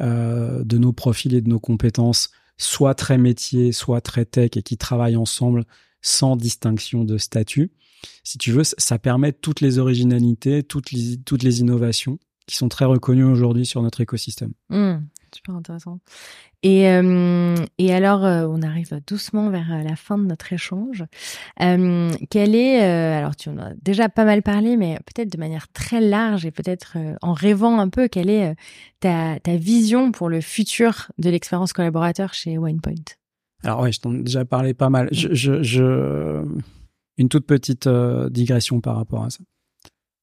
euh, 0.00 0.62
de 0.64 0.78
nos 0.78 0.92
profils 0.92 1.34
et 1.34 1.40
de 1.40 1.48
nos 1.48 1.60
compétences, 1.60 2.30
soit 2.56 2.94
très 2.94 3.18
métier, 3.18 3.72
soit 3.72 4.00
très 4.00 4.24
tech, 4.24 4.50
et 4.56 4.62
qui 4.62 4.76
travaillent 4.76 5.16
ensemble 5.16 5.64
sans 6.02 6.36
distinction 6.36 7.04
de 7.04 7.18
statut. 7.18 7.72
Si 8.22 8.38
tu 8.38 8.52
veux, 8.52 8.62
ça 8.64 8.98
permet 8.98 9.32
toutes 9.32 9.60
les 9.60 9.78
originalités, 9.78 10.62
toutes 10.62 10.92
les, 10.92 11.16
toutes 11.18 11.42
les 11.42 11.60
innovations 11.60 12.18
qui 12.46 12.56
sont 12.56 12.68
très 12.68 12.84
reconnues 12.84 13.24
aujourd'hui 13.24 13.66
sur 13.66 13.82
notre 13.82 14.00
écosystème. 14.00 14.52
Mmh, 14.68 14.98
super 15.36 15.54
intéressant. 15.54 16.00
Et, 16.62 16.88
euh, 16.88 17.54
et 17.78 17.94
alors, 17.94 18.24
euh, 18.24 18.46
on 18.48 18.62
arrive 18.62 19.00
doucement 19.06 19.50
vers 19.50 19.72
euh, 19.72 19.82
la 19.82 19.94
fin 19.94 20.18
de 20.18 20.24
notre 20.24 20.52
échange. 20.52 21.04
Euh, 21.62 22.10
quelle 22.30 22.54
est, 22.54 22.80
alors 22.80 23.36
tu 23.36 23.50
en 23.50 23.58
as 23.58 23.74
déjà 23.80 24.08
pas 24.08 24.24
mal 24.24 24.42
parlé, 24.42 24.76
mais 24.76 24.98
peut-être 25.06 25.30
de 25.30 25.38
manière 25.38 25.68
très 25.68 26.00
large 26.00 26.44
et 26.44 26.50
peut-être 26.50 26.96
en 27.22 27.32
rêvant 27.34 27.78
un 27.78 27.88
peu, 27.88 28.08
quelle 28.08 28.30
est 28.30 28.56
ta, 29.00 29.38
ta 29.40 29.56
vision 29.56 30.10
pour 30.10 30.28
le 30.28 30.40
futur 30.40 31.12
de 31.18 31.30
l'expérience 31.30 31.72
collaborateur 31.72 32.34
chez 32.34 32.58
OnePoint 32.58 32.94
Alors 33.62 33.80
oui, 33.80 33.92
je 33.92 34.00
t'en 34.00 34.14
ai 34.14 34.22
déjà 34.22 34.44
parlé 34.44 34.74
pas 34.74 34.90
mal. 34.90 35.08
Je, 35.12 35.32
je, 35.34 35.62
je... 35.62 36.42
Une 37.18 37.28
toute 37.28 37.46
petite 37.46 37.88
digression 38.30 38.80
par 38.80 38.96
rapport 38.96 39.24
à 39.24 39.30
ça. 39.30 39.38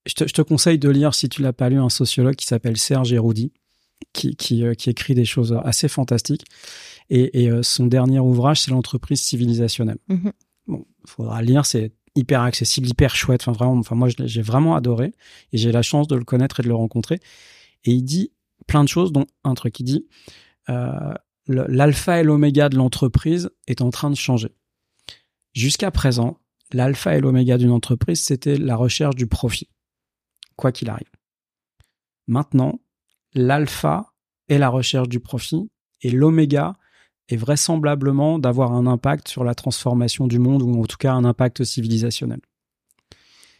Je 0.05 0.13
te, 0.13 0.27
je 0.27 0.33
te, 0.33 0.41
conseille 0.41 0.77
de 0.77 0.89
lire, 0.89 1.13
si 1.13 1.29
tu 1.29 1.41
l'as 1.41 1.53
pas 1.53 1.69
lu, 1.69 1.79
un 1.79 1.89
sociologue 1.89 2.35
qui 2.35 2.45
s'appelle 2.45 2.77
Serge 2.77 3.13
Eroudi, 3.13 3.53
qui, 4.11 4.35
qui, 4.35 4.63
euh, 4.63 4.73
qui, 4.73 4.89
écrit 4.89 5.15
des 5.15 5.25
choses 5.25 5.57
assez 5.63 5.87
fantastiques. 5.87 6.45
Et, 7.09 7.43
et 7.43 7.49
euh, 7.49 7.63
son 7.63 7.85
dernier 7.85 8.19
ouvrage, 8.19 8.61
c'est 8.61 8.71
l'entreprise 8.71 9.21
civilisationnelle. 9.21 9.99
Mm-hmm. 10.09 10.31
Bon, 10.67 10.85
il 11.03 11.09
faudra 11.09 11.41
lire, 11.41 11.65
c'est 11.65 11.93
hyper 12.15 12.41
accessible, 12.41 12.87
hyper 12.87 13.15
chouette. 13.15 13.41
Enfin, 13.41 13.51
vraiment, 13.51 13.79
enfin, 13.79 13.95
moi, 13.95 14.09
j'ai 14.09 14.41
vraiment 14.41 14.75
adoré 14.75 15.13
et 15.51 15.57
j'ai 15.57 15.71
la 15.71 15.81
chance 15.81 16.07
de 16.07 16.15
le 16.15 16.23
connaître 16.23 16.59
et 16.59 16.63
de 16.63 16.67
le 16.67 16.75
rencontrer. 16.75 17.19
Et 17.85 17.91
il 17.91 18.03
dit 18.03 18.31
plein 18.67 18.83
de 18.83 18.89
choses, 18.89 19.11
dont 19.11 19.25
un 19.43 19.53
truc. 19.53 19.79
Il 19.79 19.83
dit 19.83 20.07
euh, 20.69 21.13
l'alpha 21.47 22.19
et 22.19 22.23
l'oméga 22.23 22.69
de 22.69 22.77
l'entreprise 22.77 23.49
est 23.67 23.81
en 23.81 23.89
train 23.89 24.09
de 24.09 24.15
changer. 24.15 24.55
Jusqu'à 25.53 25.91
présent, 25.91 26.39
l'alpha 26.71 27.15
et 27.15 27.21
l'oméga 27.21 27.57
d'une 27.57 27.71
entreprise, 27.71 28.23
c'était 28.23 28.57
la 28.57 28.75
recherche 28.75 29.15
du 29.15 29.27
profit, 29.27 29.69
quoi 30.55 30.71
qu'il 30.71 30.89
arrive. 30.89 31.09
Maintenant, 32.27 32.79
l'alpha 33.33 34.13
est 34.49 34.57
la 34.57 34.69
recherche 34.69 35.09
du 35.09 35.19
profit 35.19 35.69
et 36.01 36.11
l'oméga 36.11 36.75
est 37.29 37.37
vraisemblablement 37.37 38.39
d'avoir 38.39 38.73
un 38.73 38.85
impact 38.85 39.27
sur 39.27 39.43
la 39.43 39.55
transformation 39.55 40.27
du 40.27 40.39
monde 40.39 40.61
ou 40.61 40.81
en 40.81 40.85
tout 40.85 40.97
cas 40.97 41.13
un 41.13 41.23
impact 41.23 41.63
civilisationnel. 41.63 42.41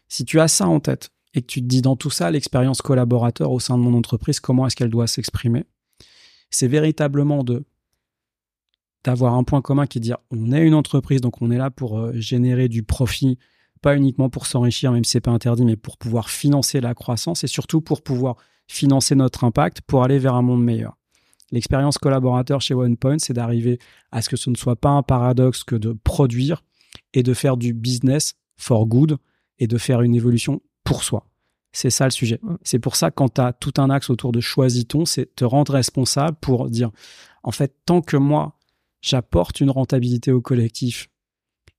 Si 0.09 0.25
tu 0.25 0.39
as 0.39 0.47
ça 0.47 0.67
en 0.67 0.79
tête 0.79 1.11
et 1.33 1.41
que 1.41 1.47
tu 1.47 1.61
te 1.61 1.65
dis 1.65 1.81
dans 1.81 1.95
tout 1.95 2.09
ça, 2.09 2.29
l'expérience 2.29 2.81
collaborateur 2.81 3.51
au 3.51 3.59
sein 3.59 3.77
de 3.77 3.83
mon 3.83 3.97
entreprise, 3.97 4.39
comment 4.39 4.67
est-ce 4.67 4.75
qu'elle 4.75 4.89
doit 4.89 5.07
s'exprimer 5.07 5.65
C'est 6.49 6.67
véritablement 6.67 7.43
d'avoir 9.03 9.33
un 9.33 9.43
point 9.43 9.61
commun 9.61 9.87
qui 9.87 9.97
est 9.97 10.01
de 10.01 10.05
dire 10.05 10.17
on 10.29 10.51
est 10.51 10.61
une 10.61 10.75
entreprise, 10.75 11.21
donc 11.21 11.41
on 11.41 11.49
est 11.49 11.57
là 11.57 11.71
pour 11.71 11.97
euh, 11.97 12.11
générer 12.15 12.67
du 12.67 12.83
profit, 12.83 13.39
pas 13.81 13.95
uniquement 13.95 14.29
pour 14.29 14.45
s'enrichir, 14.45 14.91
même 14.91 15.03
si 15.03 15.11
c'est 15.11 15.21
pas 15.21 15.31
interdit, 15.31 15.65
mais 15.65 15.77
pour 15.77 15.97
pouvoir 15.97 16.29
financer 16.29 16.81
la 16.81 16.93
croissance 16.93 17.43
et 17.43 17.47
surtout 17.47 17.81
pour 17.81 18.03
pouvoir 18.03 18.35
financer 18.67 19.15
notre 19.15 19.43
impact 19.43 19.81
pour 19.81 20.03
aller 20.03 20.19
vers 20.19 20.35
un 20.35 20.41
monde 20.41 20.63
meilleur. 20.63 20.97
L'expérience 21.51 21.97
collaborateur 21.97 22.61
chez 22.61 22.73
OnePoint, 22.73 23.19
c'est 23.19 23.33
d'arriver 23.33 23.79
à 24.11 24.21
ce 24.21 24.29
que 24.29 24.37
ce 24.37 24.49
ne 24.49 24.55
soit 24.55 24.75
pas 24.75 24.89
un 24.89 25.03
paradoxe 25.03 25.63
que 25.63 25.75
de 25.75 25.93
produire 25.93 26.63
et 27.13 27.21
de 27.21 27.33
faire 27.33 27.57
du 27.57 27.73
business 27.73 28.35
for 28.57 28.87
good 28.87 29.17
et 29.59 29.67
de 29.67 29.77
faire 29.77 30.01
une 30.01 30.15
évolution 30.15 30.61
pour 30.83 31.03
soi. 31.03 31.27
C'est 31.71 31.89
ça 31.89 32.05
le 32.05 32.11
sujet. 32.11 32.39
C'est 32.63 32.79
pour 32.79 32.95
ça 32.95 33.11
quand 33.11 33.35
tu 33.35 33.41
as 33.41 33.53
tout 33.53 33.73
un 33.77 33.89
axe 33.89 34.09
autour 34.09 34.31
de 34.31 34.39
choisis-ton, 34.39 35.05
c'est 35.05 35.35
te 35.35 35.43
rendre 35.43 35.73
responsable 35.73 36.37
pour 36.39 36.69
dire, 36.69 36.91
en 37.43 37.51
fait, 37.51 37.75
tant 37.85 38.01
que 38.01 38.17
moi, 38.17 38.57
j'apporte 39.01 39.59
une 39.59 39.71
rentabilité 39.71 40.31
au 40.31 40.41
collectif 40.41 41.09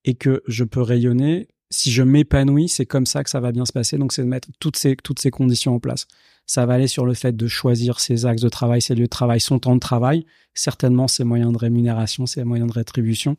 et 0.05 0.15
que 0.15 0.43
je 0.47 0.65
peux 0.65 0.83
rayonner, 0.83 1.49
si 1.71 1.91
je 1.91 2.03
m'épanouis, 2.03 2.69
c'est 2.69 2.87
comme 2.87 3.07
ça 3.07 3.25
que 3.25 3.31
ça 3.31 3.41
va 3.41 3.53
bien 3.53 3.65
se 3.65 3.73
passer. 3.73 3.97
Donc, 3.97 4.13
c'est 4.13 4.23
de 4.23 4.29
mettre 4.29 4.49
toutes 4.61 4.77
ces, 4.77 4.97
toutes 4.97 5.21
ces 5.21 5.31
conditions 5.31 5.75
en 5.75 5.81
place. 5.81 6.07
Ça 6.47 6.67
va 6.67 6.75
aller 6.75 6.89
sur 6.89 7.07
le 7.07 7.15
fait 7.15 7.35
de 7.35 7.47
choisir 7.47 8.01
ses 8.01 8.27
axes 8.27 8.43
de 8.43 8.49
travail, 8.49 8.83
ses 8.83 8.95
lieux 8.95 9.05
de 9.05 9.09
travail, 9.09 9.41
son 9.41 9.59
temps 9.59 9.75
de 9.75 9.81
travail, 9.81 10.27
certainement 10.55 11.09
ses 11.09 11.25
moyens 11.25 11.53
de 11.53 11.59
rémunération, 11.59 12.27
ses 12.27 12.45
moyens 12.45 12.69
de 12.69 12.75
rétribution. 12.75 13.37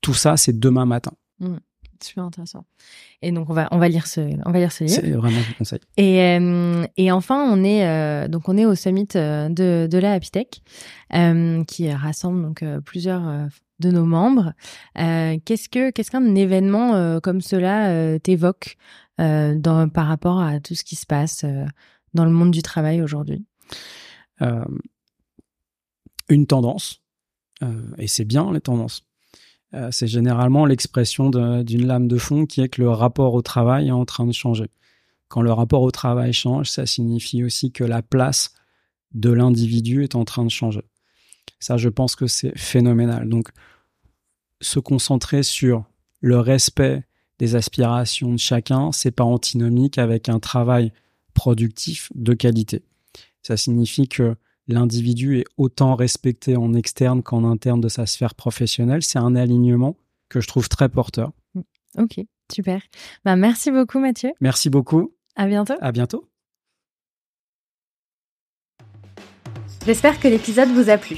Tout 0.00 0.14
ça, 0.14 0.36
c'est 0.36 0.58
demain 0.58 0.86
matin. 0.86 1.12
Mmh. 1.40 1.56
super 2.02 2.24
intéressant. 2.24 2.64
Et 3.22 3.30
donc 3.30 3.48
on 3.50 3.52
va 3.52 3.68
on 3.70 3.78
va 3.78 3.88
lire 3.88 4.06
ce 4.06 4.20
on 4.44 4.50
va 4.50 4.58
lire 4.58 4.72
ce 4.72 4.84
livre. 4.84 5.00
C'est 5.00 5.10
vraiment 5.10 5.38
un 5.38 5.52
conseil. 5.56 5.80
Et 5.96 6.22
euh, 6.22 6.84
et 6.96 7.12
enfin 7.12 7.48
on 7.50 7.62
est 7.62 7.86
euh, 7.86 8.28
donc 8.28 8.48
on 8.48 8.56
est 8.56 8.64
au 8.64 8.74
summit 8.74 9.08
euh, 9.14 9.48
de 9.48 9.88
de 9.90 9.98
la 9.98 10.14
Happy 10.14 10.30
Tech 10.30 10.46
qui 11.66 11.92
rassemble 11.92 12.42
donc 12.42 12.64
plusieurs 12.84 13.48
de 13.78 13.90
nos 13.90 14.04
membres. 14.04 14.52
qu'est-ce 14.94 15.68
que 15.68 15.90
qu'est-ce 15.90 16.10
qu'un 16.10 16.34
événement 16.34 17.20
comme 17.20 17.40
cela 17.40 18.18
t'évoque 18.18 18.76
dans 19.18 19.88
par 19.88 20.06
rapport 20.06 20.40
à 20.40 20.60
tout 20.60 20.74
ce 20.74 20.82
qui 20.82 20.96
se 20.96 21.06
passe 21.06 21.44
dans 22.14 22.24
le 22.24 22.30
monde 22.30 22.50
du 22.50 22.62
travail 22.62 23.02
aujourd'hui 23.02 23.44
Une 26.28 26.46
tendance 26.46 27.02
et 27.98 28.06
c'est 28.06 28.24
bien 28.24 28.52
les 28.52 28.60
tendances 28.60 29.02
euh, 29.74 29.90
c'est 29.90 30.06
généralement 30.06 30.64
l'expression 30.64 31.30
d'une 31.30 31.86
lame 31.86 32.08
de 32.08 32.18
fond 32.18 32.46
qui 32.46 32.60
est 32.62 32.68
que 32.68 32.80
le 32.80 32.90
rapport 32.90 33.34
au 33.34 33.42
travail 33.42 33.88
est 33.88 33.92
en 33.92 34.04
train 34.04 34.26
de 34.26 34.32
changer. 34.32 34.70
Quand 35.28 35.42
le 35.42 35.52
rapport 35.52 35.82
au 35.82 35.90
travail 35.90 36.32
change, 36.32 36.70
ça 36.70 36.86
signifie 36.86 37.44
aussi 37.44 37.70
que 37.70 37.84
la 37.84 38.00
place 38.00 38.54
de 39.12 39.30
l'individu 39.30 40.02
est 40.04 40.14
en 40.14 40.24
train 40.24 40.44
de 40.44 40.50
changer. 40.50 40.82
Ça, 41.60 41.76
je 41.76 41.88
pense 41.88 42.16
que 42.16 42.26
c'est 42.26 42.56
phénoménal. 42.56 43.28
Donc, 43.28 43.48
se 44.60 44.78
concentrer 44.78 45.42
sur 45.42 45.84
le 46.20 46.38
respect 46.38 47.04
des 47.38 47.54
aspirations 47.54 48.32
de 48.32 48.38
chacun, 48.38 48.90
c'est 48.92 49.10
pas 49.10 49.24
antinomique 49.24 49.98
avec 49.98 50.28
un 50.28 50.40
travail 50.40 50.92
productif 51.34 52.10
de 52.14 52.34
qualité. 52.34 52.82
Ça 53.42 53.56
signifie 53.56 54.08
que 54.08 54.36
l'individu 54.66 55.38
est 55.38 55.44
autant 55.56 55.94
respecté 55.94 56.56
en 56.56 56.74
externe 56.74 57.22
qu'en 57.22 57.44
interne 57.44 57.80
de 57.80 57.88
sa 57.88 58.06
sphère 58.06 58.34
professionnelle. 58.34 59.02
C'est 59.02 59.18
un 59.18 59.34
alignement 59.34 59.96
que 60.28 60.40
je 60.40 60.48
trouve 60.48 60.68
très 60.68 60.88
porteur. 60.88 61.32
Ok, 61.96 62.20
super. 62.52 62.82
Bah, 63.24 63.36
merci 63.36 63.70
beaucoup 63.70 63.98
Mathieu. 63.98 64.30
Merci 64.40 64.70
beaucoup. 64.70 65.12
À 65.36 65.46
bientôt. 65.46 65.74
À 65.80 65.92
bientôt. 65.92 66.28
J'espère 69.86 70.20
que 70.20 70.28
l'épisode 70.28 70.68
vous 70.68 70.90
a 70.90 70.98
plu. 70.98 71.16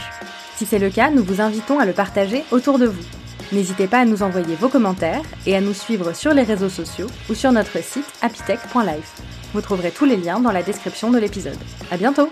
Si 0.55 0.65
c'est 0.65 0.79
le 0.79 0.91
cas, 0.91 1.11
nous 1.11 1.25
vous 1.25 1.41
invitons 1.41 1.79
à 1.79 1.87
le 1.87 1.93
partager 1.93 2.45
autour 2.53 2.79
de 2.79 2.87
vous. 2.87 3.05
N'hésitez 3.53 3.89
pas 3.89 4.01
à 4.01 4.05
nous 4.05 4.23
envoyer 4.23 4.55
vos 4.55 4.69
commentaires 4.69 5.23
et 5.45 5.57
à 5.57 5.61
nous 5.61 5.75
suivre 5.75 6.13
sur 6.15 6.35
les 6.35 6.43
réseaux 6.43 6.69
sociaux 6.69 7.09
ou 7.29 7.35
sur 7.35 7.51
notre 7.51 7.83
site 7.83 8.07
apitech.life. 8.23 9.40
Vous 9.53 9.61
trouverez 9.61 9.91
tous 9.91 10.05
les 10.05 10.17
liens 10.17 10.41
dans 10.41 10.53
la 10.53 10.63
description 10.63 11.11
de 11.11 11.19
l'épisode. 11.19 11.59
À 11.91 11.97
bientôt! 11.97 12.31